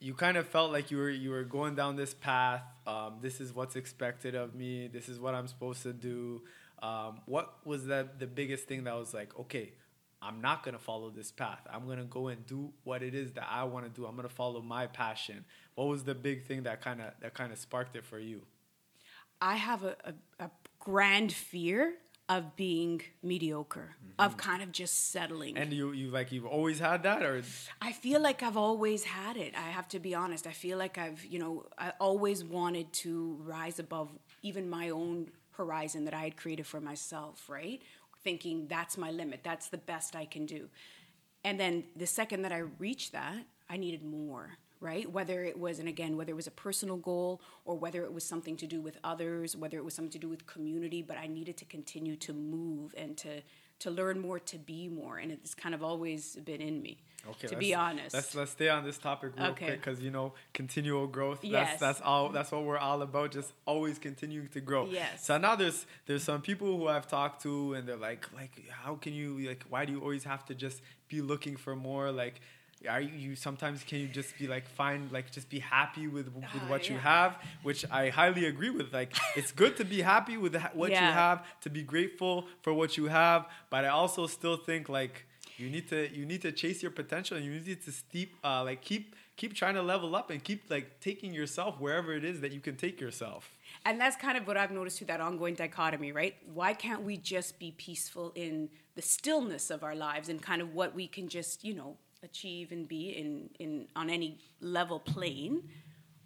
you 0.01 0.13
kind 0.15 0.37
of 0.37 0.47
felt 0.49 0.73
like 0.73 0.91
you 0.91 0.99
were 0.99 1.11
you 1.11 1.31
were 1.31 1.45
going 1.45 1.75
down 1.75 1.97
this 1.97 2.15
path. 2.15 2.63
Um, 2.87 3.15
this 3.21 3.41
is 3.41 3.55
what's 3.55 3.77
expected 3.77 4.35
of 4.35 4.55
me. 4.55 4.89
This 4.89 5.09
is 5.09 5.19
what 5.19 5.35
I'm 5.35 5.47
supposed 5.47 5.83
to 5.83 5.93
do. 5.93 6.43
Um, 6.83 7.21
what 7.27 7.59
was 7.65 7.87
the 7.87 8.09
the 8.19 8.27
biggest 8.27 8.67
thing 8.67 8.85
that 8.85 8.95
was 8.95 9.15
like, 9.15 9.39
okay, 9.39 9.73
I'm 10.21 10.41
not 10.41 10.63
gonna 10.63 10.79
follow 10.79 11.11
this 11.11 11.31
path. 11.31 11.61
I'm 11.73 11.87
gonna 11.87 12.05
go 12.05 12.29
and 12.29 12.45
do 12.47 12.73
what 12.85 13.03
it 13.03 13.15
is 13.15 13.33
that 13.33 13.47
I 13.51 13.65
want 13.65 13.85
to 13.87 13.91
do. 13.91 14.07
I'm 14.07 14.17
gonna 14.17 14.29
follow 14.29 14.61
my 14.61 14.87
passion. 14.87 15.45
What 15.75 15.89
was 15.89 16.05
the 16.05 16.15
big 16.15 16.47
thing 16.47 16.65
that 16.65 16.81
kind 16.83 17.01
of 17.01 17.13
that 17.21 17.35
kind 17.35 17.53
of 17.53 17.59
sparked 17.59 17.97
it 17.97 18.05
for 18.05 18.19
you? 18.19 18.43
I 19.41 19.57
have 19.57 19.85
a, 19.85 19.97
a, 20.05 20.45
a 20.45 20.51
grand 20.79 21.33
fear 21.33 21.95
of 22.29 22.57
being 22.57 23.03
mediocre, 23.23 23.97
mm-hmm. 24.01 24.25
of 24.25 24.37
kind 24.37 24.63
of 24.63 24.73
just 24.73 25.11
settling. 25.11 25.57
And 25.57 25.73
you, 25.73 25.93
you 25.93 26.11
like 26.11 26.33
you've 26.33 26.47
always 26.47 26.79
had 26.79 27.03
that, 27.03 27.23
or 27.23 27.43
I 27.83 27.93
feel 27.93 28.21
like 28.21 28.43
I've 28.43 28.57
always 28.57 29.05
had 29.05 29.37
it. 29.37 29.55
I 29.57 29.69
have 29.71 29.89
to 29.89 29.99
be 29.99 30.15
honest. 30.15 30.47
I 30.47 30.53
feel 30.53 30.79
like 30.79 30.97
I've, 30.99 31.25
you 31.25 31.39
know, 31.39 31.67
I 31.79 31.93
always 32.01 32.43
wanted 32.45 32.93
to 32.95 33.39
rise 33.43 33.79
above 33.79 34.11
even 34.43 34.69
my 34.69 34.91
own 34.91 35.31
horizon 35.53 36.05
that 36.07 36.15
I 36.15 36.23
had 36.25 36.37
created 36.37 36.67
for 36.67 36.81
myself. 36.81 37.49
Right, 37.49 37.83
thinking 38.23 38.67
that's 38.69 38.97
my 38.97 39.11
limit. 39.11 39.41
That's 39.43 39.69
the 39.69 39.79
best 39.79 40.17
I 40.17 40.25
can 40.25 40.47
do. 40.47 40.69
And 41.45 41.61
then 41.61 41.85
the 41.95 42.07
second 42.07 42.43
that 42.43 42.53
I 42.53 42.63
reached 42.79 43.13
that, 43.13 43.45
I 43.69 43.77
needed 43.77 44.03
more 44.03 44.57
right? 44.85 45.11
Whether 45.11 45.43
it 45.43 45.59
was, 45.59 45.79
and 45.79 45.89
again, 45.89 46.17
whether 46.19 46.31
it 46.31 46.37
was 46.37 46.47
a 46.47 46.53
personal 46.53 46.99
goal 46.99 47.41
or 47.65 47.75
whether 47.75 48.05
it 48.05 48.13
was 48.13 48.23
something 48.23 48.55
to 48.59 48.67
do 48.67 48.83
with 48.83 48.99
others, 49.03 49.57
whether 49.57 49.79
it 49.79 49.85
was 49.85 49.95
something 49.95 50.13
to 50.13 50.19
do 50.19 50.29
with 50.29 50.47
community, 50.47 51.01
but 51.01 51.17
I 51.17 51.27
needed 51.27 51.57
to 51.57 51.65
continue 51.65 52.17
to 52.17 52.35
move 52.35 52.95
and 52.97 53.17
to 53.19 53.41
to 53.81 53.91
learn 53.91 54.21
more, 54.21 54.39
to 54.39 54.57
be 54.57 54.89
more, 54.89 55.19
and 55.19 55.33
it's 55.33 55.53
kind 55.53 55.75
of 55.75 55.83
always 55.83 56.37
been 56.37 56.61
in 56.61 56.81
me. 56.81 56.99
Okay, 57.29 57.49
to 57.49 57.57
be 57.57 57.75
honest, 57.75 58.15
let's 58.15 58.35
let's 58.35 58.51
stay 58.53 58.69
on 58.69 58.85
this 58.85 58.99
topic 58.99 59.33
real 59.37 59.49
okay. 59.49 59.67
quick 59.67 59.81
because 59.81 60.01
you 60.01 60.11
know 60.11 60.35
continual 60.53 61.07
growth. 61.07 61.43
Yes. 61.43 61.71
That's 61.71 61.81
that's 61.81 62.01
all. 62.03 62.29
That's 62.29 62.53
what 62.53 62.65
we're 62.65 62.79
all 62.79 63.01
about. 63.03 63.33
Just 63.33 63.53
always 63.67 63.99
continuing 63.99 64.49
to 64.49 64.61
grow. 64.61 64.87
Yes. 64.87 65.25
So 65.25 65.39
now 65.39 65.57
there's 65.57 65.87
there's 66.07 66.23
some 66.23 66.43
people 66.43 66.77
who 66.77 66.87
I've 66.87 67.09
talked 67.09 67.43
to 67.43 67.75
and 67.75 67.89
they're 67.89 67.97
like 67.97 68.27
like 68.35 68.53
how 68.71 68.97
can 68.97 69.15
you 69.15 69.39
like 69.39 69.65
why 69.71 69.87
do 69.87 69.93
you 69.93 70.01
always 70.01 70.25
have 70.25 70.45
to 70.47 70.55
just 70.55 70.83
be 71.09 71.23
looking 71.23 71.57
for 71.57 71.75
more 71.75 72.13
like 72.13 72.41
are 72.89 73.01
you, 73.01 73.11
you, 73.31 73.37
sometimes 73.37 73.83
can 73.83 73.99
you 73.99 74.09
just 74.09 74.37
be 74.39 74.47
like 74.47 74.69
find 74.69 75.11
like 75.13 75.31
just 75.31 75.49
be 75.49 75.59
happy 75.59 76.07
with 76.07 76.33
with 76.35 76.45
uh, 76.45 76.59
what 76.69 76.87
yeah. 76.87 76.95
you 76.95 76.99
have 76.99 77.37
which 77.63 77.85
i 77.91 78.09
highly 78.09 78.47
agree 78.47 78.71
with 78.71 78.93
like 78.93 79.15
it's 79.37 79.53
good 79.53 79.77
to 79.77 79.85
be 79.85 80.03
happy 80.03 80.37
with 80.37 80.55
what 80.75 80.91
yeah. 80.91 81.07
you 81.07 81.13
have 81.13 81.45
to 81.61 81.71
be 81.71 81.83
grateful 81.83 82.47
for 82.63 82.73
what 82.73 82.97
you 82.97 83.07
have 83.07 83.47
but 83.71 83.85
i 83.85 83.89
also 83.89 84.27
still 84.27 84.57
think 84.57 84.89
like 84.89 85.27
you 85.57 85.71
need 85.71 85.89
to 85.89 86.13
you 86.15 86.25
need 86.27 86.43
to 86.43 86.53
chase 86.53 86.83
your 86.83 86.91
potential 86.91 87.37
and 87.37 87.47
you 87.47 87.53
need 87.53 87.83
to 87.83 87.93
steep 87.93 88.37
uh, 88.45 88.63
like 88.65 88.81
keep 88.83 89.15
keep 89.37 89.55
trying 89.55 89.75
to 89.75 89.83
level 89.83 90.15
up 90.15 90.31
and 90.31 90.43
keep 90.45 90.71
like 90.71 91.01
taking 91.01 91.33
yourself 91.33 91.81
wherever 91.81 92.13
it 92.13 92.25
is 92.25 92.41
that 92.41 92.53
you 92.53 92.61
can 92.61 92.77
take 92.77 93.01
yourself 93.01 93.51
and 93.85 94.01
that's 94.01 94.17
kind 94.17 94.37
of 94.37 94.47
what 94.47 94.57
i've 94.57 94.71
noticed 94.71 94.99
through 94.99 95.07
that 95.07 95.21
ongoing 95.21 95.55
dichotomy 95.55 96.13
right 96.13 96.37
why 96.53 96.73
can't 96.73 97.03
we 97.03 97.17
just 97.17 97.59
be 97.59 97.73
peaceful 97.73 98.33
in 98.35 98.69
the 98.95 99.03
stillness 99.03 99.71
of 99.71 99.83
our 99.83 99.95
lives 99.95 100.29
and 100.29 100.43
kind 100.43 100.63
of 100.63 100.75
what 100.75 100.95
we 100.95 101.07
can 101.07 101.29
just 101.29 101.65
you 101.65 101.75
know 101.75 101.97
achieve 102.25 102.73
and 102.73 102.89
be 102.89 103.11
in, 103.11 103.51
in 103.59 103.87
on 103.95 104.11
any 104.11 104.39
level 104.61 104.99
plane 104.99 105.63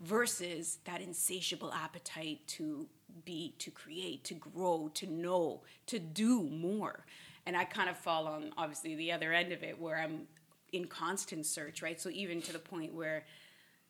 versus 0.01 0.79
that 0.85 1.01
insatiable 1.01 1.73
appetite 1.73 2.47
to 2.47 2.87
be 3.25 3.55
to 3.59 3.71
create 3.71 4.25
to 4.25 4.35
grow 4.35 4.91
to 4.95 5.07
know 5.07 5.63
to 5.87 5.99
do 5.99 6.43
more. 6.43 7.05
And 7.47 7.57
i 7.57 7.65
kind 7.65 7.89
of 7.89 7.97
fall 7.97 8.27
on 8.27 8.53
obviously 8.57 8.95
the 8.95 9.13
other 9.13 9.33
end 9.33 9.53
of 9.53 9.63
it 9.63 9.81
where 9.81 9.99
i'm 9.99 10.27
in 10.73 10.87
constant 10.87 11.47
search 11.47 11.83
right? 11.83 12.01
So 12.01 12.11
even 12.11 12.43
to 12.43 12.53
the 12.53 12.59
point 12.59 12.95
where 12.95 13.25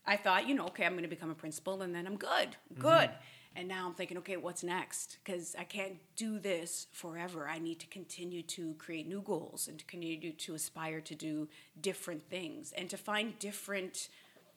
i 0.06 0.16
thought 0.16 0.48
you 0.48 0.54
know 0.54 0.66
okay 0.66 0.84
i'm 0.84 0.92
going 0.92 1.02
to 1.02 1.08
become 1.08 1.30
a 1.30 1.34
principal 1.34 1.82
and 1.82 1.94
then 1.94 2.06
i'm 2.06 2.16
good. 2.16 2.56
Good. 2.78 3.10
mm-hmm. 3.10 3.22
And 3.56 3.66
now 3.66 3.86
I'm 3.86 3.94
thinking, 3.94 4.18
okay, 4.18 4.36
what's 4.36 4.62
next? 4.62 5.18
Because 5.24 5.56
I 5.58 5.64
can't 5.64 5.94
do 6.16 6.38
this 6.38 6.86
forever. 6.92 7.48
I 7.48 7.58
need 7.58 7.80
to 7.80 7.86
continue 7.86 8.42
to 8.42 8.74
create 8.74 9.08
new 9.08 9.20
goals 9.20 9.68
and 9.68 9.78
to 9.78 9.84
continue 9.84 10.32
to 10.32 10.54
aspire 10.54 11.00
to 11.00 11.14
do 11.14 11.48
different 11.80 12.28
things 12.28 12.72
and 12.76 12.88
to 12.90 12.96
find 12.96 13.38
different, 13.38 14.08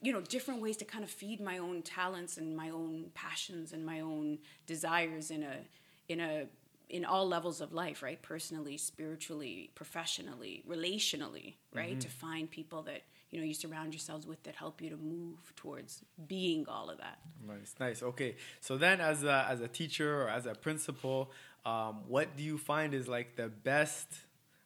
you 0.01 0.13
know, 0.13 0.21
different 0.21 0.61
ways 0.61 0.77
to 0.77 0.85
kind 0.85 1.03
of 1.03 1.09
feed 1.09 1.41
my 1.41 1.57
own 1.57 1.81
talents 1.81 2.37
and 2.37 2.55
my 2.55 2.69
own 2.69 3.11
passions 3.13 3.73
and 3.73 3.85
my 3.85 3.99
own 4.01 4.37
desires 4.67 5.31
in 5.31 5.43
a 5.43 5.57
in 6.07 6.19
a 6.19 6.45
in 6.89 7.05
all 7.05 7.25
levels 7.25 7.61
of 7.61 7.73
life, 7.73 8.03
right? 8.03 8.21
Personally, 8.21 8.77
spiritually, 8.77 9.71
professionally, 9.75 10.61
relationally, 10.67 11.55
right? 11.73 11.91
Mm-hmm. 11.91 11.99
To 11.99 12.09
find 12.09 12.51
people 12.51 12.81
that 12.83 13.01
you 13.31 13.39
know 13.39 13.45
you 13.45 13.53
surround 13.53 13.93
yourselves 13.93 14.27
with 14.27 14.43
that 14.43 14.55
help 14.55 14.81
you 14.81 14.89
to 14.89 14.97
move 14.97 15.53
towards 15.55 16.03
being 16.27 16.65
all 16.67 16.89
of 16.89 16.97
that 16.97 17.19
nice 17.47 17.73
nice 17.79 18.03
okay 18.03 18.35
so 18.59 18.77
then 18.77 19.01
as 19.01 19.23
a 19.23 19.45
as 19.49 19.61
a 19.61 19.67
teacher 19.67 20.23
or 20.23 20.29
as 20.29 20.45
a 20.45 20.53
principal 20.53 21.31
um, 21.65 22.01
what 22.07 22.35
do 22.35 22.43
you 22.43 22.57
find 22.57 22.93
is 22.93 23.07
like 23.07 23.35
the 23.35 23.47
best 23.47 24.07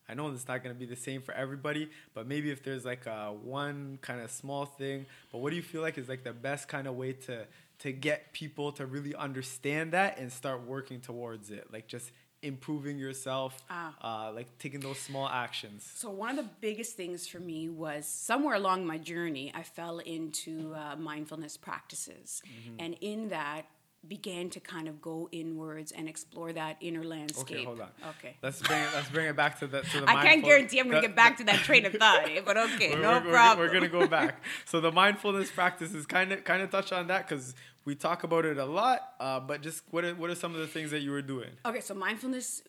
I 0.08 0.14
know 0.14 0.30
it's 0.30 0.48
not 0.48 0.64
going 0.64 0.74
to 0.76 0.80
be 0.80 0.86
the 0.86 0.96
same 0.96 1.22
for 1.22 1.34
everybody, 1.34 1.90
but 2.14 2.28
maybe 2.28 2.52
if 2.52 2.64
there's 2.64 2.86
like 2.86 3.06
a 3.08 3.34
one 3.44 3.98
kind 4.02 4.22
of 4.22 4.30
small 4.30 4.66
thing, 4.66 5.08
but 5.32 5.40
what 5.40 5.50
do 5.50 5.56
you 5.56 5.64
feel 5.64 5.82
like 5.82 5.98
is 5.98 6.08
like 6.08 6.24
the 6.24 6.34
best 6.34 6.68
kind 6.68 6.88
of 6.88 6.96
way 6.96 7.14
to 7.14 7.46
to 7.80 7.92
get 7.92 8.32
people 8.32 8.72
to 8.72 8.86
really 8.86 9.14
understand 9.16 9.92
that 9.92 10.18
and 10.18 10.32
start 10.32 10.66
working 10.66 11.02
towards 11.02 11.50
it? 11.50 11.68
Like 11.74 11.88
just 11.88 12.12
improving 12.42 12.98
yourself, 12.98 13.64
ah. 13.70 14.28
uh, 14.28 14.32
like 14.32 14.48
taking 14.60 14.80
those 14.80 15.00
small 15.00 15.28
actions? 15.28 15.90
So, 15.96 16.10
one 16.10 16.32
of 16.32 16.38
the 16.38 16.50
biggest 16.62 16.96
things 16.96 17.28
for 17.28 17.40
me 17.40 17.70
was 17.70 18.06
somewhere 18.06 18.56
along 18.56 18.86
my 18.86 18.98
journey, 18.98 19.52
I 19.54 19.64
fell 19.64 20.00
into 20.00 20.74
uh, 20.74 20.96
mindfulness 20.96 21.58
practices. 21.58 22.42
Mm-hmm. 22.46 22.76
And 22.80 22.98
in 23.02 23.30
that, 23.30 23.66
began 24.08 24.50
to 24.52 24.60
kind 24.60 24.88
of 24.88 25.02
go 25.02 25.30
inwards 25.32 25.92
and 25.92 26.08
explore 26.08 26.54
that 26.54 26.78
inner 26.82 27.04
landscape. 27.04 27.58
Okay, 27.58 27.64
hold 27.64 27.82
on. 27.82 27.90
Okay. 28.18 28.36
Let's 28.42 28.62
bring 28.62 28.82
it. 28.82 28.88
Let's 28.94 29.10
bring 29.10 29.28
it 29.28 29.36
back 29.36 29.60
to 29.60 29.68
the 29.68 29.82
to 29.82 30.02
the. 30.02 30.10
I 30.10 30.24
can't 30.24 30.44
guarantee 30.44 30.80
I'm 30.80 30.90
going 30.90 31.02
to 31.02 31.08
get 31.08 31.16
back 31.16 31.38
to 31.38 31.44
that 31.46 31.60
train 31.60 31.86
of 31.86 31.94
thought, 31.94 32.30
eh, 32.30 32.42
but 32.46 32.58
okay, 32.58 32.96
we're, 32.96 33.02
no 33.02 33.22
we're, 33.24 33.32
problem. 33.32 33.68
We're, 33.68 33.80
to 33.80 33.88
go 33.88 34.08
back. 34.08 34.44
So 34.66 34.82
the 34.82 34.92
mindfulness 34.92 35.52
practices 35.52 36.06
kind 36.06 36.32
of 36.32 36.44
kind 36.44 36.62
of 36.62 36.70
touch 36.72 36.92
on 36.92 37.08
that 37.08 37.28
because 37.28 37.56
we 37.86 37.96
talk 37.96 38.24
about 38.24 38.46
it 38.46 38.58
a 38.58 38.66
lot. 38.66 39.14
Uh, 39.20 39.40
but 39.40 39.62
just 39.62 39.84
what 39.92 40.04
are, 40.04 40.16
what 40.16 40.30
are 40.30 40.36
some 40.36 40.54
of 40.54 40.60
the 40.60 40.68
things 40.68 40.92
that 40.92 41.02
you 41.02 41.12
were 41.12 41.22
doing? 41.22 41.52
Okay, 41.66 41.82
so 41.82 41.94
mindfulness 41.94 42.62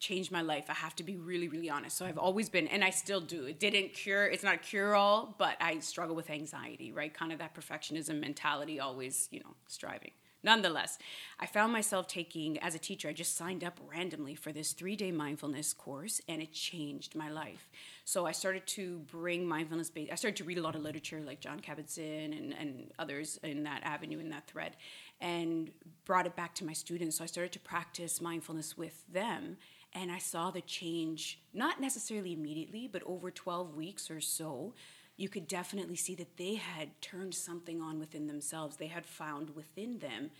changed 0.00 0.32
my 0.32 0.40
life. 0.40 0.64
I 0.68 0.74
have 0.74 0.96
to 0.96 1.04
be 1.04 1.16
really, 1.16 1.48
really 1.48 1.70
honest. 1.70 1.96
So 1.96 2.06
I've 2.06 2.18
always 2.18 2.48
been, 2.48 2.66
and 2.68 2.82
I 2.82 2.90
still 2.90 3.20
do. 3.20 3.44
It 3.44 3.60
didn't 3.60 3.92
cure. 3.92 4.26
It's 4.26 4.42
not 4.42 4.54
a 4.54 4.58
cure 4.58 4.94
all, 4.94 5.34
but 5.38 5.56
I 5.60 5.78
struggle 5.80 6.16
with 6.16 6.30
anxiety, 6.30 6.90
right? 6.90 7.12
Kind 7.12 7.32
of 7.32 7.38
that 7.38 7.54
perfectionism 7.54 8.18
mentality, 8.18 8.80
always, 8.80 9.28
you 9.30 9.40
know, 9.40 9.54
striving. 9.68 10.12
Nonetheless, 10.42 10.98
I 11.38 11.44
found 11.44 11.72
myself 11.72 12.06
taking, 12.06 12.58
as 12.60 12.74
a 12.74 12.78
teacher, 12.78 13.08
I 13.08 13.12
just 13.12 13.36
signed 13.36 13.62
up 13.62 13.78
randomly 13.86 14.34
for 14.34 14.52
this 14.52 14.72
three 14.72 14.96
day 14.96 15.12
mindfulness 15.12 15.74
course, 15.74 16.20
and 16.28 16.40
it 16.40 16.52
changed 16.52 17.14
my 17.14 17.28
life. 17.28 17.70
So 18.06 18.26
I 18.26 18.32
started 18.32 18.66
to 18.68 19.00
bring 19.00 19.46
mindfulness 19.46 19.90
based, 19.90 20.12
I 20.12 20.14
started 20.14 20.36
to 20.36 20.44
read 20.44 20.56
a 20.56 20.62
lot 20.62 20.74
of 20.74 20.82
literature 20.82 21.20
like 21.20 21.40
Jon 21.40 21.60
Kabat-Zinn 21.60 22.32
and, 22.32 22.54
and 22.54 22.90
others 22.98 23.38
in 23.42 23.64
that 23.64 23.82
avenue, 23.84 24.18
in 24.18 24.30
that 24.30 24.46
thread, 24.46 24.76
and 25.20 25.70
brought 26.06 26.26
it 26.26 26.36
back 26.36 26.54
to 26.56 26.64
my 26.64 26.72
students. 26.72 27.18
So 27.18 27.24
I 27.24 27.26
started 27.26 27.52
to 27.52 27.60
practice 27.60 28.20
mindfulness 28.22 28.78
with 28.78 29.04
them, 29.12 29.58
and 29.92 30.10
I 30.10 30.18
saw 30.18 30.50
the 30.50 30.62
change, 30.62 31.40
not 31.52 31.80
necessarily 31.80 32.32
immediately, 32.32 32.88
but 32.90 33.02
over 33.04 33.30
12 33.30 33.74
weeks 33.74 34.10
or 34.10 34.20
so 34.20 34.72
you 35.20 35.28
could 35.28 35.46
definitely 35.46 35.96
see 35.96 36.14
that 36.14 36.36
they 36.36 36.54
had 36.54 36.88
turned 37.02 37.34
something 37.34 37.80
on 37.82 38.00
within 38.00 38.26
themselves. 38.26 38.76
They 38.76 38.86
had 38.86 39.04
found 39.04 39.54
within 39.54 39.98
them 39.98 40.30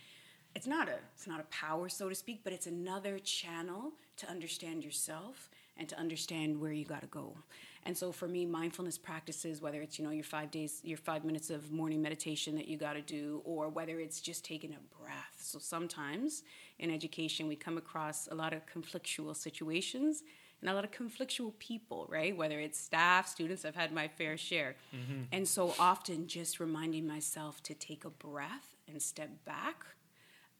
it's 0.55 0.67
not 0.67 0.89
a 0.89 0.95
it's 1.13 1.27
not 1.27 1.39
a 1.39 1.43
power 1.45 1.89
so 1.89 2.09
to 2.09 2.15
speak 2.15 2.41
but 2.43 2.53
it's 2.53 2.67
another 2.67 3.19
channel 3.19 3.91
to 4.17 4.29
understand 4.29 4.83
yourself 4.83 5.49
and 5.77 5.87
to 5.87 5.97
understand 5.97 6.59
where 6.59 6.71
you 6.71 6.85
got 6.85 7.01
to 7.01 7.07
go 7.07 7.33
and 7.85 7.97
so 7.97 8.11
for 8.11 8.27
me 8.27 8.45
mindfulness 8.45 8.97
practices 8.97 9.61
whether 9.61 9.81
it's 9.81 9.97
you 9.97 10.05
know 10.05 10.11
your 10.11 10.23
five 10.23 10.51
days 10.51 10.81
your 10.83 10.97
five 10.97 11.23
minutes 11.23 11.49
of 11.49 11.71
morning 11.71 12.01
meditation 12.01 12.55
that 12.55 12.67
you 12.67 12.77
got 12.77 12.93
to 12.93 13.01
do 13.01 13.41
or 13.45 13.69
whether 13.69 13.99
it's 13.99 14.19
just 14.19 14.43
taking 14.43 14.73
a 14.73 15.01
breath 15.01 15.37
so 15.37 15.57
sometimes 15.59 16.43
in 16.79 16.91
education 16.91 17.47
we 17.47 17.55
come 17.55 17.77
across 17.77 18.27
a 18.27 18.35
lot 18.35 18.53
of 18.53 18.61
conflictual 18.65 19.35
situations 19.35 20.23
and 20.61 20.69
a 20.69 20.73
lot 20.73 20.83
of 20.83 20.91
conflictual 20.91 21.57
people, 21.57 22.07
right? 22.09 22.35
Whether 22.35 22.59
it's 22.59 22.79
staff, 22.79 23.27
students, 23.27 23.65
I've 23.65 23.75
had 23.75 23.91
my 23.91 24.07
fair 24.07 24.37
share. 24.37 24.75
Mm-hmm. 24.95 25.23
And 25.31 25.47
so 25.47 25.73
often 25.79 26.27
just 26.27 26.59
reminding 26.59 27.07
myself 27.07 27.63
to 27.63 27.73
take 27.73 28.05
a 28.05 28.11
breath 28.11 28.75
and 28.87 29.01
step 29.01 29.43
back 29.43 29.85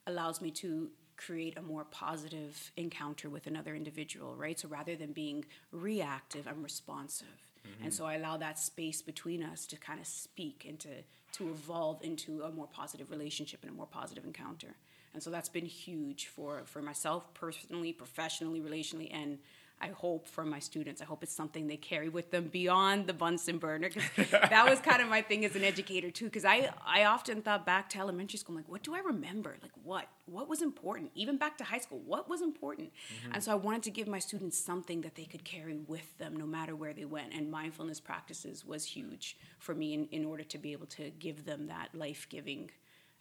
allows 0.07 0.41
me 0.41 0.49
to 0.51 0.89
create 1.17 1.55
a 1.55 1.61
more 1.61 1.83
positive 1.85 2.71
encounter 2.77 3.29
with 3.29 3.45
another 3.45 3.75
individual, 3.75 4.35
right? 4.35 4.59
So 4.59 4.67
rather 4.67 4.95
than 4.95 5.11
being 5.11 5.45
reactive, 5.71 6.47
I'm 6.47 6.63
responsive. 6.63 7.27
Mm-hmm. 7.27 7.83
And 7.83 7.93
so 7.93 8.05
I 8.05 8.15
allow 8.15 8.37
that 8.37 8.57
space 8.57 9.03
between 9.03 9.43
us 9.43 9.67
to 9.67 9.77
kind 9.77 9.99
of 9.99 10.07
speak 10.07 10.65
and 10.67 10.79
to, 10.79 10.89
to 11.33 11.49
evolve 11.49 12.01
into 12.01 12.41
a 12.41 12.51
more 12.51 12.65
positive 12.65 13.11
relationship 13.11 13.59
and 13.61 13.71
a 13.71 13.75
more 13.75 13.85
positive 13.85 14.25
encounter. 14.25 14.75
And 15.13 15.21
so 15.21 15.29
that's 15.29 15.49
been 15.49 15.65
huge 15.65 16.27
for, 16.27 16.63
for 16.65 16.81
myself 16.81 17.31
personally, 17.35 17.93
professionally, 17.93 18.61
relationally, 18.61 19.13
and 19.13 19.37
I 19.81 19.87
hope 19.89 20.27
for 20.27 20.45
my 20.45 20.59
students. 20.59 21.01
I 21.01 21.05
hope 21.05 21.23
it's 21.23 21.33
something 21.33 21.67
they 21.67 21.77
carry 21.77 22.09
with 22.09 22.31
them 22.31 22.45
beyond 22.45 23.07
the 23.07 23.13
Bunsen 23.13 23.57
burner. 23.57 23.89
Because 23.89 24.29
that 24.29 24.69
was 24.69 24.79
kind 24.79 25.01
of 25.01 25.09
my 25.09 25.21
thing 25.21 25.43
as 25.43 25.55
an 25.55 25.63
educator 25.63 26.11
too. 26.11 26.25
Because 26.25 26.45
I 26.45 26.69
I 26.85 27.05
often 27.05 27.41
thought 27.41 27.65
back 27.65 27.89
to 27.91 27.99
elementary 27.99 28.37
school, 28.37 28.53
I'm 28.55 28.61
like, 28.61 28.69
what 28.69 28.83
do 28.83 28.93
I 28.93 28.99
remember? 28.99 29.57
Like 29.61 29.71
what 29.83 30.07
what 30.25 30.47
was 30.47 30.61
important? 30.61 31.11
Even 31.15 31.37
back 31.37 31.57
to 31.57 31.63
high 31.63 31.79
school, 31.79 31.99
what 32.05 32.29
was 32.29 32.41
important? 32.41 32.91
Mm-hmm. 32.91 33.33
And 33.33 33.43
so 33.43 33.51
I 33.51 33.55
wanted 33.55 33.83
to 33.83 33.91
give 33.91 34.07
my 34.07 34.19
students 34.19 34.57
something 34.57 35.01
that 35.01 35.15
they 35.15 35.25
could 35.25 35.43
carry 35.43 35.75
with 35.87 36.17
them 36.17 36.37
no 36.37 36.45
matter 36.45 36.75
where 36.75 36.93
they 36.93 37.05
went. 37.05 37.33
And 37.33 37.49
mindfulness 37.49 37.99
practices 37.99 38.65
was 38.65 38.85
huge 38.85 39.37
for 39.59 39.73
me 39.73 39.93
in, 39.93 40.07
in 40.11 40.25
order 40.25 40.43
to 40.43 40.57
be 40.57 40.71
able 40.73 40.87
to 40.87 41.09
give 41.09 41.45
them 41.45 41.67
that 41.67 41.89
life 41.95 42.27
giving 42.29 42.69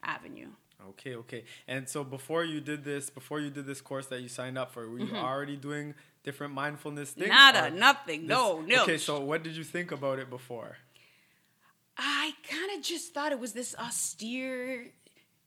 avenue. 0.02 0.48
Okay, 0.88 1.14
okay. 1.14 1.44
And 1.68 1.88
so 1.88 2.04
before 2.04 2.44
you 2.44 2.60
did 2.60 2.84
this, 2.84 3.10
before 3.10 3.40
you 3.40 3.50
did 3.50 3.66
this 3.66 3.80
course 3.80 4.06
that 4.06 4.22
you 4.22 4.28
signed 4.28 4.56
up 4.56 4.72
for, 4.72 4.88
were 4.88 4.98
you 4.98 5.06
mm-hmm. 5.06 5.16
already 5.16 5.56
doing 5.56 5.94
different 6.22 6.54
mindfulness 6.54 7.10
things? 7.10 7.28
Nada, 7.28 7.70
nothing. 7.70 8.22
This, 8.22 8.28
no, 8.28 8.60
no. 8.60 8.82
Okay, 8.82 8.98
so 8.98 9.20
what 9.20 9.42
did 9.42 9.56
you 9.56 9.64
think 9.64 9.92
about 9.92 10.18
it 10.18 10.30
before? 10.30 10.76
I 11.96 12.32
kind 12.48 12.78
of 12.78 12.82
just 12.82 13.12
thought 13.12 13.32
it 13.32 13.38
was 13.38 13.52
this 13.52 13.74
austere, 13.78 14.86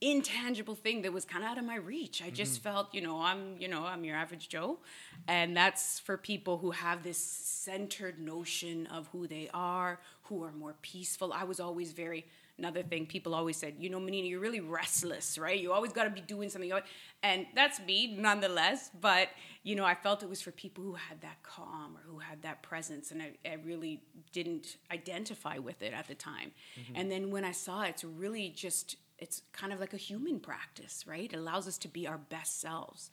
intangible 0.01 0.75
thing 0.75 1.01
that 1.01 1.11
was 1.11 1.25
kind 1.25 1.43
of 1.43 1.49
out 1.49 1.57
of 1.57 1.65
my 1.65 1.75
reach. 1.75 2.21
I 2.21 2.29
just 2.29 2.55
mm-hmm. 2.61 2.69
felt, 2.69 2.93
you 2.93 3.01
know, 3.01 3.21
I'm, 3.21 3.55
you 3.59 3.67
know, 3.67 3.85
I'm 3.85 4.03
your 4.03 4.15
average 4.15 4.49
Joe, 4.49 4.79
and 5.27 5.57
that's 5.57 5.99
for 5.99 6.17
people 6.17 6.57
who 6.57 6.71
have 6.71 7.03
this 7.03 7.17
centered 7.17 8.19
notion 8.19 8.85
of 8.87 9.07
who 9.07 9.27
they 9.27 9.49
are, 9.53 9.99
who 10.23 10.43
are 10.43 10.51
more 10.51 10.75
peaceful. 10.81 11.33
I 11.33 11.45
was 11.45 11.59
always 11.59 11.91
very 11.91 12.25
another 12.57 12.83
thing 12.83 13.05
people 13.05 13.33
always 13.33 13.57
said, 13.57 13.75
you 13.79 13.89
know, 13.89 13.99
Menina, 13.99 14.27
you're 14.27 14.39
really 14.39 14.59
restless, 14.59 15.37
right? 15.37 15.59
You 15.59 15.73
always 15.73 15.91
got 15.91 16.03
to 16.03 16.09
be 16.09 16.21
doing 16.21 16.49
something. 16.49 16.71
And 17.21 17.45
that's 17.55 17.79
me, 17.81 18.15
nonetheless. 18.15 18.91
But, 18.99 19.29
you 19.63 19.75
know, 19.75 19.85
I 19.85 19.95
felt 19.95 20.23
it 20.23 20.29
was 20.29 20.41
for 20.41 20.51
people 20.51 20.83
who 20.83 20.93
had 20.93 21.21
that 21.21 21.41
calm 21.43 21.97
or 21.97 22.01
who 22.11 22.19
had 22.19 22.41
that 22.43 22.61
presence. 22.61 23.11
And 23.11 23.21
I, 23.21 23.31
I 23.45 23.55
really 23.65 24.01
didn't 24.31 24.77
identify 24.91 25.57
with 25.57 25.81
it 25.81 25.93
at 25.93 26.07
the 26.07 26.15
time. 26.15 26.51
Mm-hmm. 26.79 26.95
And 26.95 27.11
then 27.11 27.31
when 27.31 27.43
I 27.43 27.51
saw 27.51 27.83
it, 27.83 27.89
it's 27.89 28.03
really 28.03 28.49
just, 28.49 28.97
it's 29.17 29.41
kind 29.51 29.73
of 29.73 29.79
like 29.79 29.93
a 29.93 29.97
human 29.97 30.39
practice, 30.39 31.05
right? 31.07 31.31
It 31.31 31.37
allows 31.37 31.67
us 31.67 31.77
to 31.79 31.87
be 31.87 32.07
our 32.07 32.17
best 32.17 32.61
selves. 32.61 33.09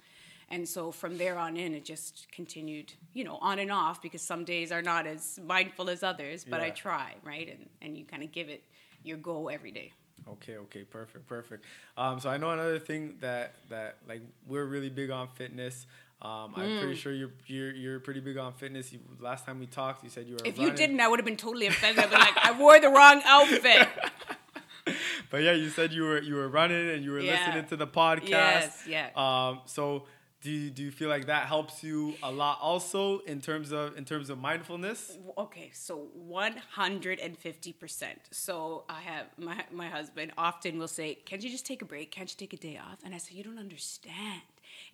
And 0.51 0.69
so 0.69 0.91
from 0.91 1.17
there 1.17 1.39
on 1.39 1.57
in, 1.57 1.75
it 1.75 1.85
just 1.85 2.27
continued, 2.33 2.93
you 3.15 3.23
know, 3.23 3.39
on 3.41 3.61
and 3.61 3.71
off 3.71 4.03
because 4.03 4.21
some 4.21 4.45
days 4.45 4.73
are 4.73 4.83
not 4.83 5.07
as 5.07 5.39
mindful 5.47 5.89
as 5.89 6.03
others, 6.03 6.45
but 6.49 6.61
yeah. 6.61 6.67
I 6.67 6.71
try, 6.71 7.15
right? 7.23 7.49
And, 7.49 7.69
and 7.81 7.97
you 7.97 8.05
kind 8.05 8.25
of 8.25 8.33
give 8.33 8.49
it 8.49 8.65
your 9.05 9.17
goal 9.17 9.49
every 9.49 9.71
day. 9.71 9.93
Okay, 10.29 10.57
okay, 10.57 10.83
perfect, 10.83 11.27
perfect. 11.27 11.65
Um, 11.97 12.21
so 12.21 12.31
I 12.31 12.37
know 12.37 12.51
another 12.51 12.79
thing 12.79 13.15
that 13.21 13.55
that 13.69 13.97
like 14.09 14.23
we're 14.47 14.67
really 14.67 14.91
big 14.91 15.11
on 15.11 15.29
fitness. 15.29 15.87
Um, 16.23 16.53
I'm 16.57 16.79
pretty 16.79 16.95
mm. 16.95 16.97
sure 16.97 17.13
you're, 17.13 17.31
you're 17.47 17.73
you're 17.73 18.01
pretty 18.01 18.21
big 18.21 18.37
on 18.37 18.53
fitness. 18.53 18.93
You, 18.93 18.99
last 19.19 19.47
time 19.47 19.59
we 19.59 19.67
talked, 19.67 20.05
you 20.05 20.11
said 20.11 20.27
you 20.27 20.35
were. 20.35 20.41
If 20.45 20.59
running. 20.59 20.73
you 20.73 20.77
didn't, 20.77 21.01
I 21.01 21.09
would 21.09 21.19
have 21.19 21.27
been 21.27 21.37
totally 21.37 21.67
offended. 21.67 22.05
I'd 22.05 22.11
be 22.11 22.17
like, 22.17 22.37
I 22.37 22.53
wore 22.53 22.79
the 22.79 22.91
wrong 22.91 23.23
outfit. 23.25 23.89
but 25.31 25.43
yeah, 25.43 25.53
you 25.53 25.71
said 25.71 25.93
you 25.93 26.03
were 26.03 26.21
you 26.21 26.35
were 26.35 26.49
running 26.49 26.91
and 26.91 27.03
you 27.03 27.13
were 27.13 27.21
yeah. 27.21 27.47
listening 27.47 27.67
to 27.69 27.77
the 27.77 27.87
podcast. 27.87 28.29
Yes, 28.29 28.85
yeah. 28.87 29.09
Um, 29.17 29.61
so 29.65 30.05
do 30.43 30.51
you, 30.51 30.71
do 30.71 30.83
you 30.83 30.91
feel 30.91 31.11
like 31.11 31.27
that 31.27 31.47
helps 31.47 31.83
you 31.83 32.15
a 32.23 32.33
lot 32.33 32.59
also 32.63 33.19
in 33.21 33.41
terms 33.43 33.73
of 33.73 33.97
in 33.97 34.05
terms 34.05 34.31
of 34.31 34.39
mindfulness? 34.39 35.19
Okay 35.37 35.71
so 35.73 36.09
150% 36.29 38.07
so 38.31 38.85
i 38.89 39.01
have 39.01 39.27
my, 39.37 39.65
my 39.71 39.89
husband 39.89 40.33
often 40.39 40.79
will 40.79 40.89
say 40.89 41.15
can't 41.27 41.43
you 41.43 41.51
just 41.51 41.67
take 41.67 41.83
a 41.83 41.85
break? 41.85 42.11
Can't 42.11 42.31
you 42.31 42.37
take 42.37 42.53
a 42.53 42.57
day 42.57 42.79
off? 42.79 42.99
And 43.05 43.15
i 43.15 43.19
say 43.19 43.35
you 43.35 43.45
don't 43.45 43.59
understand. 43.59 44.43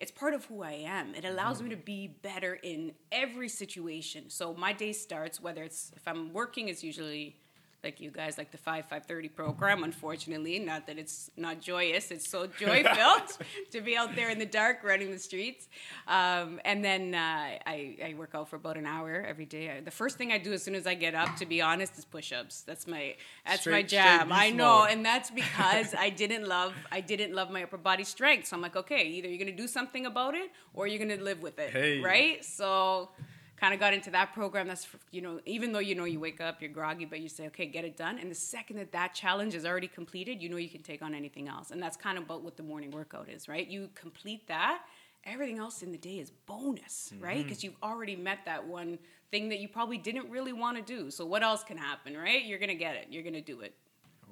It's 0.01 0.11
part 0.11 0.35
of 0.35 0.45
who 0.47 0.63
i 0.63 0.73
am. 0.73 1.15
It 1.15 1.25
allows 1.25 1.63
me 1.63 1.69
to 1.71 1.77
be 1.77 2.09
better 2.09 2.55
in 2.55 2.93
every 3.13 3.49
situation. 3.49 4.29
So 4.29 4.53
my 4.55 4.73
day 4.73 4.93
starts 4.93 5.41
whether 5.41 5.63
it's 5.63 5.93
if 5.97 6.09
i'm 6.09 6.33
working 6.33 6.69
it's 6.69 6.83
usually 6.83 7.37
like 7.83 8.01
you 8.01 8.11
guys 8.11 8.39
like 8.39 8.51
the 8.51 8.59
5 8.59 8.85
530 8.85 9.29
program 9.29 9.85
unfortunately 9.85 10.59
not 10.59 10.87
that 10.87 10.99
it's 10.99 11.31
not 11.37 11.61
joyous 11.61 12.11
it's 12.11 12.29
so 12.29 12.47
joy 12.47 12.83
filled 12.83 13.39
to 13.71 13.81
be 13.81 13.97
out 13.97 14.15
there 14.17 14.31
in 14.31 14.39
the 14.39 14.47
dark 14.47 14.83
running 14.83 15.11
the 15.11 15.19
streets. 15.19 15.69
Um, 16.07 16.61
and 16.65 16.85
then 16.85 17.15
uh, 17.15 17.19
I, 17.67 17.97
I, 18.05 18.15
work 18.17 18.31
out 18.35 18.49
for 18.49 18.57
about 18.57 18.77
an 18.77 18.87
hour 18.87 19.25
every 19.27 19.45
day. 19.45 19.81
The 19.85 19.91
first 19.91 20.17
thing 20.17 20.33
i 20.33 20.39
do 20.39 20.53
as 20.53 20.63
soon 20.63 20.75
as 20.75 20.87
i 20.87 20.95
get 20.95 21.15
up 21.15 21.37
to 21.37 21.47
be 21.47 21.61
honest 21.61 21.99
is 21.99 22.05
push-ups. 22.05 22.63
That's 22.63 22.87
my 22.87 23.17
that's 23.45 23.61
straight, 23.61 23.73
my 23.73 23.83
jam. 23.83 24.33
i 24.33 24.51
know 24.51 24.85
and 24.85 25.05
that's 25.05 25.31
because 25.43 25.95
i 25.95 26.09
didn't 26.11 26.47
love 26.49 26.73
i 26.91 27.01
didn't 27.01 27.35
love 27.35 27.51
my 27.51 27.63
upper 27.65 27.77
body 27.77 28.05
strength. 28.05 28.49
So 28.49 28.57
i'm 28.57 28.63
like 28.63 28.77
okay 28.77 29.05
either 29.05 29.29
you're 29.29 29.39
gonna 29.39 29.53
do 29.65 29.69
something 29.69 30.07
about 30.07 30.35
it 30.35 30.51
or 30.75 30.87
you're 30.87 31.05
gonna 31.05 31.23
live 31.23 31.43
with 31.43 31.59
it 31.59 31.71
hey. 31.71 32.01
right? 32.01 32.45
So 32.45 33.11
kind 33.57 33.73
of 33.75 33.81
got 33.81 33.95
into 33.95 34.11
that 34.11 34.33
program. 34.33 34.69
That's 34.69 34.87
you 35.11 35.21
know, 35.21 35.41
even 35.47 35.73
though 35.73 35.79
you 35.79 35.95
know 35.95 36.05
you 36.05 36.21
wake 36.21 36.41
up, 36.41 36.61
you're 36.61 36.71
groggy, 36.71 37.05
but 37.05 37.21
you 37.21 37.29
say, 37.29 37.47
okay, 37.49 37.67
get 37.67 37.85
it 37.85 37.97
done. 37.97 38.19
And 38.19 38.31
the 38.31 38.35
second 38.35 38.77
that 38.77 38.93
that 38.93 39.15
challenge 39.15 39.55
is 39.55 39.65
already 39.65 39.89
completed, 39.89 40.43
you 40.43 40.49
know 40.49 40.57
you 40.57 40.69
can 40.69 40.83
take 40.83 41.03
on 41.03 41.15
anything 41.15 41.49
else. 41.49 41.71
And 41.71 41.83
that's 41.83 41.97
kind 41.97 42.19
of 42.19 42.25
about 42.25 42.43
what 42.43 42.57
the 42.57 42.63
morning 42.63 42.91
workout 42.91 43.29
is, 43.29 43.49
right? 43.49 43.67
You 43.67 43.89
complete 43.95 44.47
that, 44.49 44.83
everything 45.25 45.59
else 45.59 45.83
in 45.83 45.93
the 45.93 45.99
day 45.99 46.19
is 46.19 46.31
bonus, 46.31 47.13
mm-hmm. 47.15 47.25
right? 47.25 47.43
Because 47.43 47.65
you've 47.65 47.77
already 47.83 48.17
met 48.17 48.41
that 48.45 48.67
one 48.67 48.99
thing 49.31 49.49
that 49.49 49.59
you 49.59 49.69
probably 49.69 49.99
didn't 49.99 50.31
really 50.31 50.53
want 50.53 50.77
to 50.77 50.83
do. 50.83 51.11
So 51.11 51.27
what 51.27 51.43
else 51.43 51.65
can 51.65 51.77
happen, 51.77 52.17
right? 52.17 52.45
You're 52.45 52.59
gonna 52.59 52.75
get 52.75 52.97
it. 52.97 53.09
You're 53.11 53.25
gonna 53.25 53.41
do 53.41 53.61
it. 53.61 53.75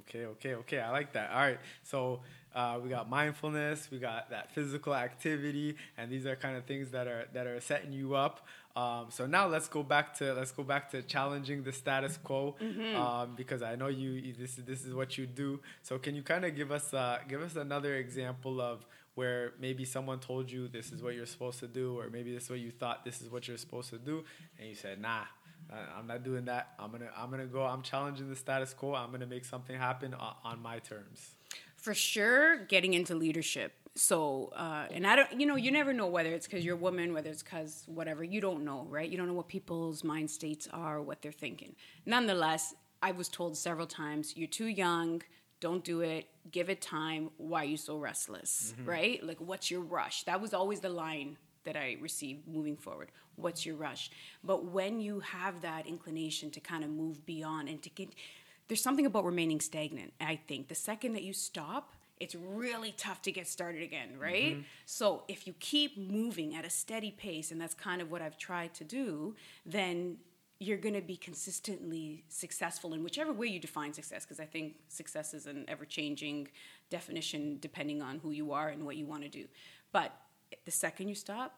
Okay, 0.08 0.26
okay, 0.26 0.54
okay. 0.54 0.80
I 0.80 0.90
like 0.90 1.12
that. 1.12 1.30
All 1.30 1.40
right, 1.40 1.60
so. 1.82 2.20
Uh, 2.54 2.78
we 2.80 2.88
got 2.88 3.10
mindfulness, 3.10 3.88
we 3.90 3.98
got 3.98 4.30
that 4.30 4.48
physical 4.54 4.94
activity, 4.94 5.74
and 5.98 6.08
these 6.08 6.24
are 6.24 6.36
kind 6.36 6.56
of 6.56 6.64
things 6.66 6.92
that 6.92 7.08
are 7.08 7.26
that 7.32 7.48
are 7.48 7.60
setting 7.60 7.92
you 7.92 8.14
up 8.14 8.46
um, 8.76 9.06
so 9.08 9.24
now 9.24 9.46
let's 9.46 9.68
go 9.68 9.84
back 9.84 10.14
to 10.18 10.34
let's 10.34 10.50
go 10.50 10.64
back 10.64 10.90
to 10.90 11.02
challenging 11.02 11.62
the 11.62 11.72
status 11.72 12.16
quo 12.16 12.56
mm-hmm. 12.60 13.00
um, 13.00 13.34
because 13.36 13.62
I 13.62 13.76
know 13.76 13.86
you, 13.86 14.10
you, 14.10 14.32
this 14.32 14.58
is 14.58 14.64
this 14.64 14.84
is 14.84 14.92
what 14.92 15.16
you 15.16 15.26
do. 15.26 15.60
So 15.82 15.98
can 15.98 16.16
you 16.16 16.22
kind 16.22 16.44
of 16.44 16.56
give 16.56 16.72
us 16.72 16.92
uh, 16.92 17.18
give 17.28 17.40
us 17.40 17.54
another 17.54 17.94
example 17.94 18.60
of 18.60 18.84
where 19.14 19.52
maybe 19.60 19.84
someone 19.84 20.18
told 20.18 20.50
you 20.50 20.66
this 20.66 20.90
is 20.90 21.04
what 21.04 21.14
you're 21.14 21.24
supposed 21.24 21.60
to 21.60 21.68
do, 21.68 22.00
or 22.00 22.10
maybe 22.10 22.34
this 22.34 22.44
is 22.44 22.50
what 22.50 22.58
you 22.58 22.72
thought 22.72 23.04
this 23.04 23.22
is 23.22 23.30
what 23.30 23.46
you're 23.46 23.56
supposed 23.56 23.90
to 23.90 23.98
do, 23.98 24.24
and 24.58 24.68
you 24.68 24.74
said 24.74 25.00
nah. 25.00 25.22
I'm 25.72 26.06
not 26.06 26.22
doing 26.24 26.44
that. 26.46 26.74
I'm 26.78 26.90
gonna 26.90 27.10
I'm 27.16 27.30
gonna 27.30 27.46
go. 27.46 27.62
I'm 27.64 27.82
challenging 27.82 28.28
the 28.28 28.36
status 28.36 28.74
quo. 28.74 28.94
I'm 28.94 29.10
gonna 29.10 29.26
make 29.26 29.44
something 29.44 29.76
happen 29.76 30.14
on, 30.14 30.34
on 30.44 30.62
my 30.62 30.78
terms. 30.78 31.34
For 31.76 31.94
sure, 31.94 32.64
getting 32.66 32.94
into 32.94 33.14
leadership 33.14 33.72
so 33.96 34.52
uh, 34.56 34.86
and 34.90 35.06
i 35.06 35.14
don't 35.14 35.40
you 35.40 35.46
know 35.46 35.56
you 35.56 35.70
never 35.70 35.92
know 35.92 36.06
whether 36.06 36.30
it's 36.30 36.46
because 36.46 36.64
you're 36.64 36.74
a 36.74 36.78
woman 36.78 37.12
whether 37.12 37.30
it's 37.30 37.42
because 37.42 37.84
whatever 37.86 38.24
you 38.24 38.40
don't 38.40 38.64
know 38.64 38.86
right 38.90 39.08
you 39.08 39.16
don't 39.16 39.28
know 39.28 39.34
what 39.34 39.48
people's 39.48 40.02
mind 40.02 40.28
states 40.28 40.68
are 40.72 41.00
what 41.00 41.22
they're 41.22 41.32
thinking 41.32 41.74
nonetheless 42.04 42.74
i 43.02 43.12
was 43.12 43.28
told 43.28 43.56
several 43.56 43.86
times 43.86 44.36
you're 44.36 44.48
too 44.48 44.66
young 44.66 45.22
don't 45.60 45.84
do 45.84 46.00
it 46.00 46.26
give 46.50 46.68
it 46.68 46.80
time 46.80 47.30
why 47.36 47.62
are 47.62 47.66
you 47.66 47.76
so 47.76 47.96
restless 47.96 48.74
mm-hmm. 48.76 48.90
right 48.90 49.24
like 49.24 49.40
what's 49.40 49.70
your 49.70 49.80
rush 49.80 50.24
that 50.24 50.40
was 50.40 50.52
always 50.52 50.80
the 50.80 50.88
line 50.88 51.36
that 51.64 51.76
i 51.76 51.96
received 52.00 52.46
moving 52.46 52.76
forward 52.76 53.10
what's 53.36 53.64
your 53.66 53.76
rush 53.76 54.10
but 54.42 54.64
when 54.66 55.00
you 55.00 55.20
have 55.20 55.60
that 55.60 55.86
inclination 55.86 56.50
to 56.50 56.60
kind 56.60 56.84
of 56.84 56.90
move 56.90 57.24
beyond 57.26 57.68
and 57.68 57.82
to 57.82 57.90
get 57.90 58.08
there's 58.68 58.82
something 58.82 59.06
about 59.06 59.24
remaining 59.24 59.60
stagnant 59.60 60.12
i 60.20 60.36
think 60.48 60.68
the 60.68 60.74
second 60.74 61.12
that 61.12 61.22
you 61.22 61.32
stop 61.32 61.94
it's 62.20 62.34
really 62.34 62.92
tough 62.96 63.22
to 63.22 63.32
get 63.32 63.48
started 63.48 63.82
again, 63.82 64.10
right? 64.18 64.52
Mm-hmm. 64.52 64.62
So 64.86 65.24
if 65.26 65.48
you 65.48 65.54
keep 65.58 65.98
moving 65.98 66.54
at 66.54 66.64
a 66.64 66.70
steady 66.70 67.10
pace, 67.10 67.50
and 67.50 67.60
that's 67.60 67.74
kind 67.74 68.00
of 68.00 68.10
what 68.10 68.22
I've 68.22 68.38
tried 68.38 68.72
to 68.74 68.84
do, 68.84 69.34
then 69.66 70.18
you're 70.60 70.78
going 70.78 70.94
to 70.94 71.00
be 71.00 71.16
consistently 71.16 72.24
successful 72.28 72.94
in 72.94 73.02
whichever 73.02 73.32
way 73.32 73.48
you 73.48 73.58
define 73.58 73.92
success 73.92 74.24
because 74.24 74.38
i 74.38 74.44
think 74.44 74.76
success 74.88 75.34
is 75.34 75.46
an 75.46 75.64
ever-changing 75.68 76.48
definition 76.90 77.58
depending 77.60 78.00
on 78.00 78.20
who 78.20 78.30
you 78.30 78.52
are 78.52 78.68
and 78.68 78.84
what 78.84 78.96
you 78.96 79.04
want 79.04 79.22
to 79.22 79.28
do. 79.28 79.46
But 79.92 80.12
the 80.64 80.70
second 80.70 81.08
you 81.08 81.14
stop, 81.14 81.54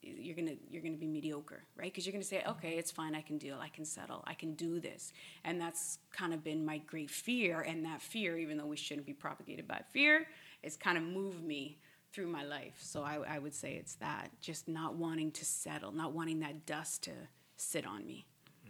you're 0.00 0.36
gonna 0.36 0.54
you're 0.70 0.82
gonna 0.82 0.96
be 0.96 1.06
mediocre, 1.06 1.64
right? 1.76 1.90
Because 1.92 2.06
you're 2.06 2.12
gonna 2.12 2.24
say, 2.24 2.42
okay, 2.46 2.78
it's 2.78 2.90
fine, 2.90 3.14
I 3.14 3.20
can 3.20 3.38
deal, 3.38 3.58
I 3.60 3.68
can 3.68 3.84
settle, 3.84 4.22
I 4.26 4.34
can 4.34 4.54
do 4.54 4.80
this, 4.80 5.12
and 5.44 5.60
that's 5.60 5.98
kind 6.12 6.32
of 6.32 6.44
been 6.44 6.64
my 6.64 6.78
great 6.78 7.10
fear. 7.10 7.60
And 7.60 7.84
that 7.84 8.00
fear, 8.00 8.38
even 8.38 8.56
though 8.56 8.66
we 8.66 8.76
shouldn't 8.76 9.06
be 9.06 9.12
propagated 9.12 9.66
by 9.66 9.82
fear, 9.92 10.26
it's 10.62 10.76
kind 10.76 10.96
of 10.96 11.04
moved 11.04 11.42
me 11.42 11.78
through 12.12 12.28
my 12.28 12.44
life. 12.44 12.76
So 12.80 13.02
I, 13.02 13.18
I 13.28 13.38
would 13.38 13.54
say 13.54 13.74
it's 13.74 13.96
that, 13.96 14.30
just 14.40 14.68
not 14.68 14.94
wanting 14.94 15.30
to 15.32 15.44
settle, 15.44 15.92
not 15.92 16.12
wanting 16.12 16.40
that 16.40 16.64
dust 16.64 17.02
to 17.04 17.12
sit 17.56 17.86
on 17.86 18.06
me. 18.06 18.26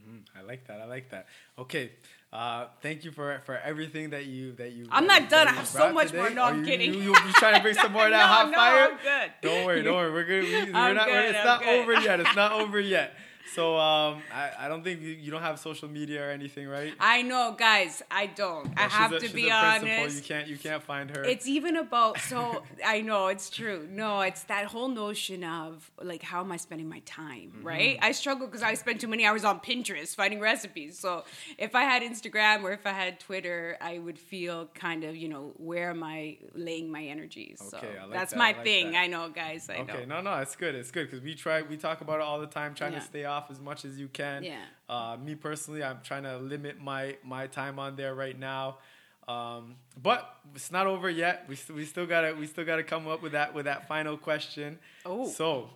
Mm-hmm. 0.09 0.39
I 0.39 0.43
like 0.43 0.67
that. 0.67 0.81
I 0.81 0.85
like 0.87 1.11
that. 1.11 1.27
Okay. 1.59 1.91
Uh, 2.33 2.67
thank 2.83 3.05
you 3.05 3.11
for 3.11 3.41
for 3.47 3.57
everything 3.59 4.11
that 4.11 4.27
you 4.27 4.53
that 4.53 4.73
you. 4.73 4.87
I'm 4.91 5.07
not 5.07 5.31
done. 5.31 5.49
I 5.49 5.53
have 5.53 5.67
so 5.67 5.93
much 5.93 6.09
today. 6.09 6.19
more. 6.19 6.31
No, 6.31 6.43
Oh, 6.43 6.47
I'm 6.47 6.61
you, 6.61 6.65
kidding. 6.67 6.93
You, 6.95 7.01
you, 7.01 7.09
you 7.11 7.33
trying 7.35 7.55
to 7.55 7.63
bring 7.63 7.75
some 7.75 7.93
more 7.93 8.05
of 8.07 8.11
that 8.11 8.19
No, 8.21 8.27
hot 8.27 8.51
no, 8.51 8.57
fire? 8.57 8.89
I'm 8.91 8.99
good. 9.03 9.33
Don't 9.41 9.65
worry. 9.67 9.83
Don't 9.83 9.95
worry. 9.97 10.13
We're 10.13 10.25
good. 10.33 10.45
We, 10.45 10.73
we're 10.73 10.79
I'm 10.79 10.95
not. 10.97 11.07
good, 11.07 11.25
It's 11.31 11.39
I'm 11.39 11.45
not 11.47 11.61
good. 11.63 11.81
over 11.81 11.93
yet. 11.95 12.21
It's 12.21 12.37
not 12.37 12.53
over 12.53 12.81
yet. 12.81 13.15
So 13.55 13.77
um, 13.79 14.23
I, 14.33 14.51
I 14.61 14.69
don't 14.69 14.85
think 14.85 15.01
you, 15.01 15.09
you 15.11 15.31
don't 15.31 15.43
have 15.43 15.59
social 15.59 15.89
media 15.89 16.27
or 16.27 16.31
anything, 16.31 16.69
right? 16.69 16.93
I 17.01 17.23
know, 17.23 17.55
guys. 17.59 18.03
I 18.11 18.27
don't. 18.27 18.69
I 18.77 18.83
Well, 18.83 18.89
she's 18.89 18.93
have 18.99 19.13
a- 19.13 19.21
to 19.21 19.29
be 19.35 19.51
honest. 19.51 20.17
You 20.17 20.23
can't 20.23 20.49
you 20.49 20.59
can't 20.59 20.83
find 20.83 21.11
her. 21.17 21.25
It's 21.25 21.47
even 21.49 21.77
about 21.77 22.19
so 22.21 22.63
I 22.85 23.01
know 23.01 23.29
it's 23.29 23.49
true. 23.51 23.89
No, 23.91 24.21
it's 24.21 24.43
that 24.45 24.67
whole 24.67 24.89
notion 24.89 25.45
of 25.45 25.91
like 26.03 26.23
how 26.23 26.41
am 26.41 26.53
I 26.53 26.57
spending 26.59 26.89
my 26.89 27.01
time, 27.01 27.53
Mm-hmm. 27.57 27.67
right? 27.67 27.99
I 28.03 28.13
struggle 28.13 28.47
because 28.47 28.63
I 28.63 28.75
spend 28.75 29.01
too 29.01 29.09
many 29.09 29.25
hours 29.25 29.45
on 29.45 29.61
Pinterest 29.61 30.15
finding 30.15 30.41
recipes. 30.41 30.99
So 30.99 31.25
if 31.57 31.75
I 31.75 31.83
had 31.85 32.03
Instagram 32.03 32.63
or 32.65 32.73
if 32.73 32.87
I 32.87 32.91
had 32.93 33.19
Twitter, 33.21 33.77
I 33.81 33.99
would 33.99 34.19
feel 34.19 34.67
kind 34.75 35.05
of 35.05 35.17
you 35.17 35.29
know 35.29 35.53
where 35.57 35.91
am 35.91 36.03
I 36.03 36.37
laying 36.55 36.91
my 36.93 37.03
energies? 37.05 37.63
so 37.71 37.79
Okay, 37.79 37.89
I 37.99 38.05
like 38.05 38.13
that's 38.13 38.33
that, 38.33 38.39
my 38.39 38.49
I 38.51 38.53
like 38.53 38.65
thing. 38.65 38.93
that. 38.93 38.99
I 38.99 39.07
know, 39.07 39.29
guys. 39.31 39.69
I 39.71 39.79
Okay, 39.79 40.05
know. 40.07 40.21
no, 40.21 40.31
no, 40.33 40.39
it's 40.41 40.55
good. 40.57 40.75
It's 40.75 40.91
good 40.91 41.07
because 41.11 41.23
we 41.25 41.35
try, 41.35 41.63
we 41.63 41.77
talk 41.77 42.01
about 42.03 42.17
it 42.21 42.23
all 42.23 42.41
the 42.41 42.47
time, 42.47 42.75
trying 42.75 42.93
Yeah. 42.93 42.99
to 43.01 43.05
stay 43.05 43.25
off 43.25 43.38
as 43.51 43.61
much 43.61 43.85
as 43.85 43.99
you 43.99 44.09
can. 44.09 44.45
Yeah. 44.45 44.57
Uh, 44.89 45.17
me 45.23 45.35
personally, 45.35 45.83
I'm 45.83 46.01
trying 46.03 46.25
to 46.25 46.39
limit 46.39 46.81
my 46.81 47.17
my 47.23 47.47
time 47.47 47.79
on 47.79 47.97
there 47.97 48.15
right 48.15 48.39
now. 48.39 48.79
Um, 49.27 49.75
but 50.03 50.37
it's 50.55 50.73
not 50.73 50.87
over 50.87 51.11
yet. 51.11 51.45
We 51.49 51.57
still 51.57 51.77
we 51.77 51.85
still 51.85 52.07
gotta 52.07 52.35
we 52.35 52.47
still 52.47 52.65
gotta 52.65 52.83
come 52.83 53.07
up 53.07 53.23
with 53.23 53.33
that 53.33 53.55
with 53.55 53.67
that 53.67 53.87
final 53.87 54.17
question. 54.17 54.79
Oh. 55.05 55.29
so 55.29 55.71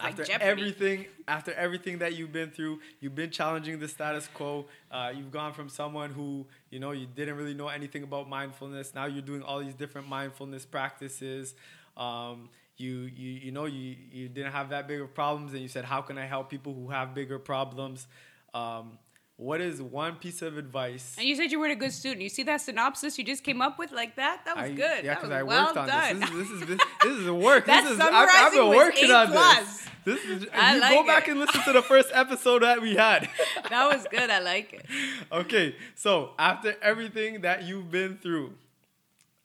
like 0.00 0.10
after 0.10 0.24
Jeopardy. 0.24 0.50
everything 0.50 1.06
after 1.26 1.52
everything 1.54 1.98
that 1.98 2.14
you've 2.14 2.32
been 2.32 2.50
through 2.50 2.80
you've 3.00 3.14
been 3.14 3.30
challenging 3.30 3.78
the 3.78 3.88
status 3.88 4.28
quo 4.32 4.66
uh, 4.90 5.12
you've 5.14 5.30
gone 5.30 5.52
from 5.52 5.68
someone 5.68 6.10
who 6.10 6.46
you 6.70 6.78
know 6.78 6.92
you 6.92 7.06
didn't 7.06 7.36
really 7.36 7.54
know 7.54 7.68
anything 7.68 8.02
about 8.02 8.28
mindfulness 8.28 8.94
now 8.94 9.06
you're 9.06 9.22
doing 9.22 9.42
all 9.42 9.60
these 9.60 9.74
different 9.74 10.08
mindfulness 10.08 10.64
practices 10.64 11.54
um, 11.96 12.48
you, 12.78 13.10
you 13.14 13.30
you 13.44 13.52
know 13.52 13.66
you, 13.66 13.96
you 14.12 14.28
didn't 14.28 14.52
have 14.52 14.70
that 14.70 14.86
big 14.88 15.00
of 15.00 15.12
problems 15.14 15.52
and 15.52 15.60
you 15.60 15.68
said 15.68 15.84
how 15.84 16.00
can 16.00 16.16
i 16.16 16.24
help 16.24 16.48
people 16.48 16.72
who 16.74 16.88
have 16.88 17.14
bigger 17.14 17.38
problems 17.38 18.06
um, 18.54 18.98
what 19.36 19.60
is 19.60 19.80
one 19.80 20.16
piece 20.16 20.42
of 20.42 20.58
advice 20.58 21.14
And 21.16 21.26
you 21.28 21.36
said 21.36 21.52
you 21.52 21.60
were 21.60 21.68
a 21.68 21.76
good 21.76 21.92
student. 21.92 22.22
You 22.22 22.28
see 22.28 22.42
that 22.42 22.60
synopsis 22.60 23.18
you 23.18 23.24
just 23.24 23.44
came 23.44 23.62
up 23.62 23.78
with 23.78 23.92
like 23.92 24.16
that? 24.16 24.42
That 24.44 24.56
was 24.56 24.70
I- 24.70 24.72
good. 24.72 25.04
Yeah, 25.04 25.14
because 25.14 25.30
I 25.30 25.44
well 25.44 25.66
worked 25.66 25.76
on 25.76 25.86
done. 25.86 26.18
this. 26.18 26.30
This 26.30 26.50
is 26.50 26.60
this 26.60 26.70
is 26.70 26.78
this 27.04 27.18
is 27.18 27.30
work. 27.30 27.66
That 27.66 27.84
this 27.84 27.92
is 27.92 28.00
I've, 28.00 28.28
I've 28.32 28.52
been 28.52 28.68
working 28.68 29.10
on 29.12 29.28
plus. 29.28 29.58
this. 29.58 29.88
This 30.04 30.24
is 30.24 30.46
I 30.52 30.74
you 30.74 30.80
like 30.80 30.90
go 30.90 31.06
back 31.06 31.28
and 31.28 31.38
listen 31.38 31.62
to 31.62 31.72
the 31.72 31.82
first 31.82 32.10
episode 32.12 32.62
that 32.62 32.82
we 32.82 32.96
had. 32.96 33.28
that 33.70 33.86
was 33.94 34.06
good. 34.10 34.28
I 34.28 34.40
like 34.40 34.72
it. 34.72 34.86
okay, 35.32 35.76
so 35.94 36.32
after 36.36 36.74
everything 36.82 37.42
that 37.42 37.62
you've 37.62 37.92
been 37.92 38.16
through, 38.16 38.54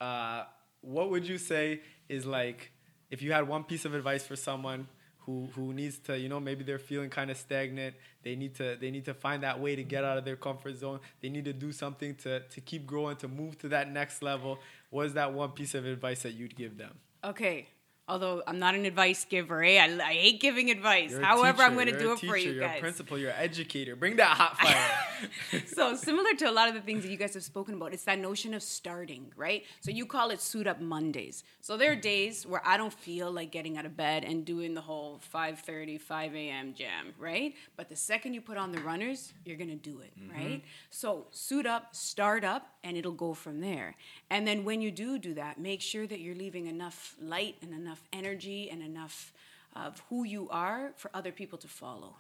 uh, 0.02 0.46
what 0.82 1.12
would 1.12 1.28
you 1.28 1.38
say 1.38 1.82
is 2.10 2.26
like 2.26 2.72
if 3.14 3.22
you 3.22 3.32
had 3.32 3.48
one 3.48 3.64
piece 3.64 3.86
of 3.86 3.94
advice 3.94 4.26
for 4.26 4.36
someone 4.36 4.88
who 5.20 5.48
who 5.56 5.72
needs 5.72 6.00
to, 6.00 6.18
you 6.18 6.28
know, 6.28 6.40
maybe 6.40 6.64
they're 6.64 6.80
feeling 6.92 7.12
kind 7.12 7.30
of 7.30 7.38
stagnant. 7.38 7.94
They 8.24 8.36
need 8.36 8.56
to 8.56 8.76
they 8.82 8.90
need 8.90 9.06
to 9.06 9.14
find 9.14 9.44
that 9.44 9.60
way 9.60 9.76
to 9.76 9.84
get 9.84 10.04
out 10.04 10.18
of 10.18 10.26
their 10.26 10.36
comfort 10.36 10.76
zone. 10.78 11.00
They 11.22 11.30
need 11.30 11.46
to 11.46 11.54
do 11.54 11.72
something 11.72 12.16
to 12.24 12.40
to 12.42 12.62
keep 12.62 12.88
growing, 12.88 13.16
to 13.18 13.28
move 13.28 13.58
to 13.60 13.68
that 13.70 13.92
next 13.92 14.24
level. 14.24 14.58
What 14.90 15.06
is 15.06 15.14
that 15.14 15.32
one 15.32 15.52
piece 15.52 15.76
of 15.76 15.86
advice 15.86 16.24
that 16.24 16.34
you'd 16.34 16.56
give 16.56 16.78
them? 16.78 16.96
Okay. 17.24 17.68
Although 18.06 18.44
I'm 18.48 18.60
not 18.60 18.76
an 18.76 18.86
advice 18.86 19.24
giver, 19.24 19.64
eh? 19.64 19.78
I, 19.78 19.86
I 20.04 20.14
hate 20.14 20.42
giving 20.42 20.70
advice. 20.72 21.12
You're 21.12 21.22
a 21.22 21.26
However, 21.26 21.64
I'm 21.64 21.76
going 21.76 21.88
to 21.88 21.98
do 21.98 22.10
a 22.10 22.14
it 22.14 22.20
for 22.20 22.36
you 22.36 22.52
You're 22.52 22.66
a 22.66 22.68
guys. 22.68 22.80
principal. 22.82 23.18
You're 23.18 23.30
an 23.30 23.38
educator. 23.40 23.96
Bring 23.96 24.18
that 24.18 24.36
hot 24.36 24.58
fire. 24.58 24.90
so 25.68 25.96
similar 25.96 26.34
to 26.36 26.50
a 26.50 26.52
lot 26.52 26.68
of 26.68 26.74
the 26.74 26.82
things 26.82 27.04
that 27.04 27.10
you 27.10 27.18
guys 27.18 27.34
have 27.34 27.44
spoken 27.44 27.76
about, 27.76 27.94
it's 27.94 28.04
that 28.06 28.20
notion 28.20 28.54
of 28.54 28.64
starting, 28.64 29.32
right? 29.36 29.64
So 29.82 29.92
you 29.92 30.06
call 30.06 30.32
it 30.32 30.42
suit 30.42 30.68
up 30.68 30.82
Mondays. 30.82 31.44
So 31.62 31.78
there 31.78 31.92
are 31.92 31.96
days 31.96 32.46
where 32.46 32.62
I 32.66 32.78
don't 32.78 32.94
feel 32.94 33.32
like 33.32 33.52
getting 33.52 33.78
out 33.78 33.86
of 33.86 33.96
bed 33.96 34.24
and 34.24 34.46
doing 34.46 34.74
the 34.74 34.82
whole 34.82 35.20
5:30, 35.34 36.00
5 36.00 36.36
a.m. 36.36 36.74
jam, 36.74 37.14
right? 37.18 37.56
But 37.76 37.90
the 37.90 37.96
second 37.96 38.34
you 38.34 38.42
put 38.42 38.58
on 38.58 38.72
the 38.72 38.82
runners, 38.82 39.34
you're 39.46 39.58
gonna 39.58 39.76
do 39.76 40.00
it, 40.00 40.18
mm-hmm. 40.20 40.32
right? 40.32 40.64
So 40.90 41.28
suit 41.32 41.66
up, 41.66 41.96
start 41.96 42.44
up, 42.44 42.70
and 42.84 42.98
it'll 42.98 43.12
go 43.12 43.34
from 43.34 43.62
there. 43.62 43.96
And 44.30 44.48
then 44.48 44.64
when 44.64 44.82
you 44.82 44.92
do 44.92 45.20
do 45.20 45.34
that, 45.36 45.60
make 45.60 45.82
sure 45.82 46.08
that 46.08 46.20
you're 46.20 46.36
leaving 46.36 46.68
enough 46.68 47.16
light 47.22 47.56
and 47.62 47.74
enough 47.74 48.04
energy 48.12 48.70
and 48.70 48.82
enough 48.82 49.34
of 49.76 50.02
who 50.10 50.24
you 50.24 50.50
are 50.50 50.92
for 50.98 51.10
other 51.14 51.32
people 51.32 51.58
to 51.58 51.68
follow 51.68 52.16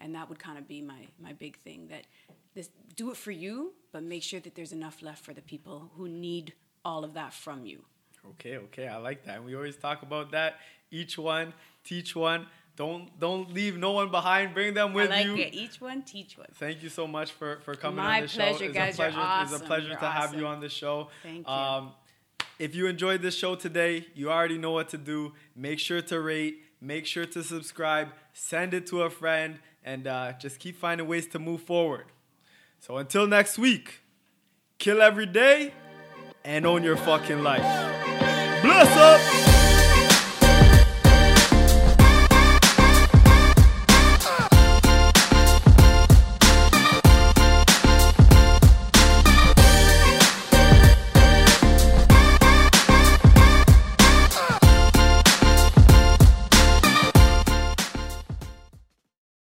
and 0.00 0.14
that 0.14 0.28
would 0.28 0.38
kind 0.38 0.58
of 0.58 0.66
be 0.68 0.80
my 0.80 1.06
my 1.20 1.32
big 1.32 1.56
thing 1.58 1.88
that 1.88 2.04
this 2.54 2.68
do 2.96 3.10
it 3.10 3.16
for 3.16 3.30
you 3.30 3.72
but 3.92 4.02
make 4.02 4.22
sure 4.22 4.40
that 4.40 4.54
there's 4.54 4.72
enough 4.72 5.02
left 5.02 5.24
for 5.24 5.32
the 5.32 5.42
people 5.42 5.90
who 5.96 6.08
need 6.08 6.52
all 6.84 7.04
of 7.04 7.14
that 7.14 7.32
from 7.32 7.64
you 7.66 7.84
Okay, 8.26 8.56
okay, 8.56 8.88
I 8.88 8.96
like 8.96 9.22
that. 9.26 9.36
And 9.36 9.44
we 9.44 9.54
always 9.54 9.76
talk 9.76 10.00
about 10.02 10.30
that. 10.30 10.54
Each 10.90 11.18
one, 11.18 11.52
teach 11.84 12.16
one. 12.16 12.46
Don't 12.74 13.20
don't 13.20 13.52
leave 13.52 13.76
no 13.76 13.92
one 13.92 14.10
behind. 14.10 14.54
Bring 14.54 14.72
them 14.72 14.94
with 14.94 15.10
you. 15.10 15.14
i 15.14 15.18
like 15.18 15.26
you. 15.26 15.44
it 15.44 15.52
each 15.52 15.78
one 15.78 16.00
teach 16.02 16.38
one 16.38 16.46
Thank 16.54 16.82
you 16.82 16.88
so 16.88 17.06
much 17.06 17.32
for 17.32 17.60
for 17.60 17.74
coming 17.74 17.96
My 17.98 18.16
on 18.16 18.22
the 18.22 18.28
show. 18.28 18.38
pleasure, 18.38 18.64
It's 18.64 18.74
guys. 18.74 18.98
a 18.98 19.02
You're 19.02 19.12
pleasure. 19.12 19.42
It's 19.42 19.52
a 19.52 19.54
awesome. 19.56 19.66
pleasure 19.66 19.88
You're 19.88 19.98
to 19.98 20.06
have 20.20 20.30
you 20.34 20.46
awesome. 20.46 20.54
on 20.56 20.60
the 20.60 20.68
show. 20.70 21.08
Thank 21.22 21.46
you. 21.46 21.52
Um, 21.52 21.92
if 22.58 22.74
you 22.74 22.86
enjoyed 22.86 23.20
this 23.20 23.36
show 23.36 23.56
today, 23.56 24.06
you 24.14 24.30
already 24.30 24.56
know 24.56 24.72
what 24.72 24.88
to 24.94 24.96
do. 24.98 25.34
Make 25.54 25.78
sure 25.78 26.00
to 26.00 26.18
rate. 26.18 26.62
Make 26.80 27.04
sure 27.04 27.26
to 27.26 27.42
subscribe. 27.42 28.08
Send 28.32 28.72
it 28.72 28.86
to 28.86 29.02
a 29.02 29.10
friend, 29.10 29.58
and 29.84 30.06
uh, 30.06 30.32
just 30.44 30.58
keep 30.58 30.76
finding 30.78 31.06
ways 31.06 31.26
to 31.34 31.38
move 31.38 31.60
forward. 31.62 32.06
So 32.86 32.98
until 32.98 33.26
next 33.26 33.56
week, 33.56 34.02
kill 34.76 35.00
every 35.00 35.24
day 35.24 35.72
and 36.44 36.66
own 36.66 36.82
your 36.84 36.98
fucking 36.98 37.42
life. 37.42 37.62
Bless 38.60 38.94
up. 38.98 39.33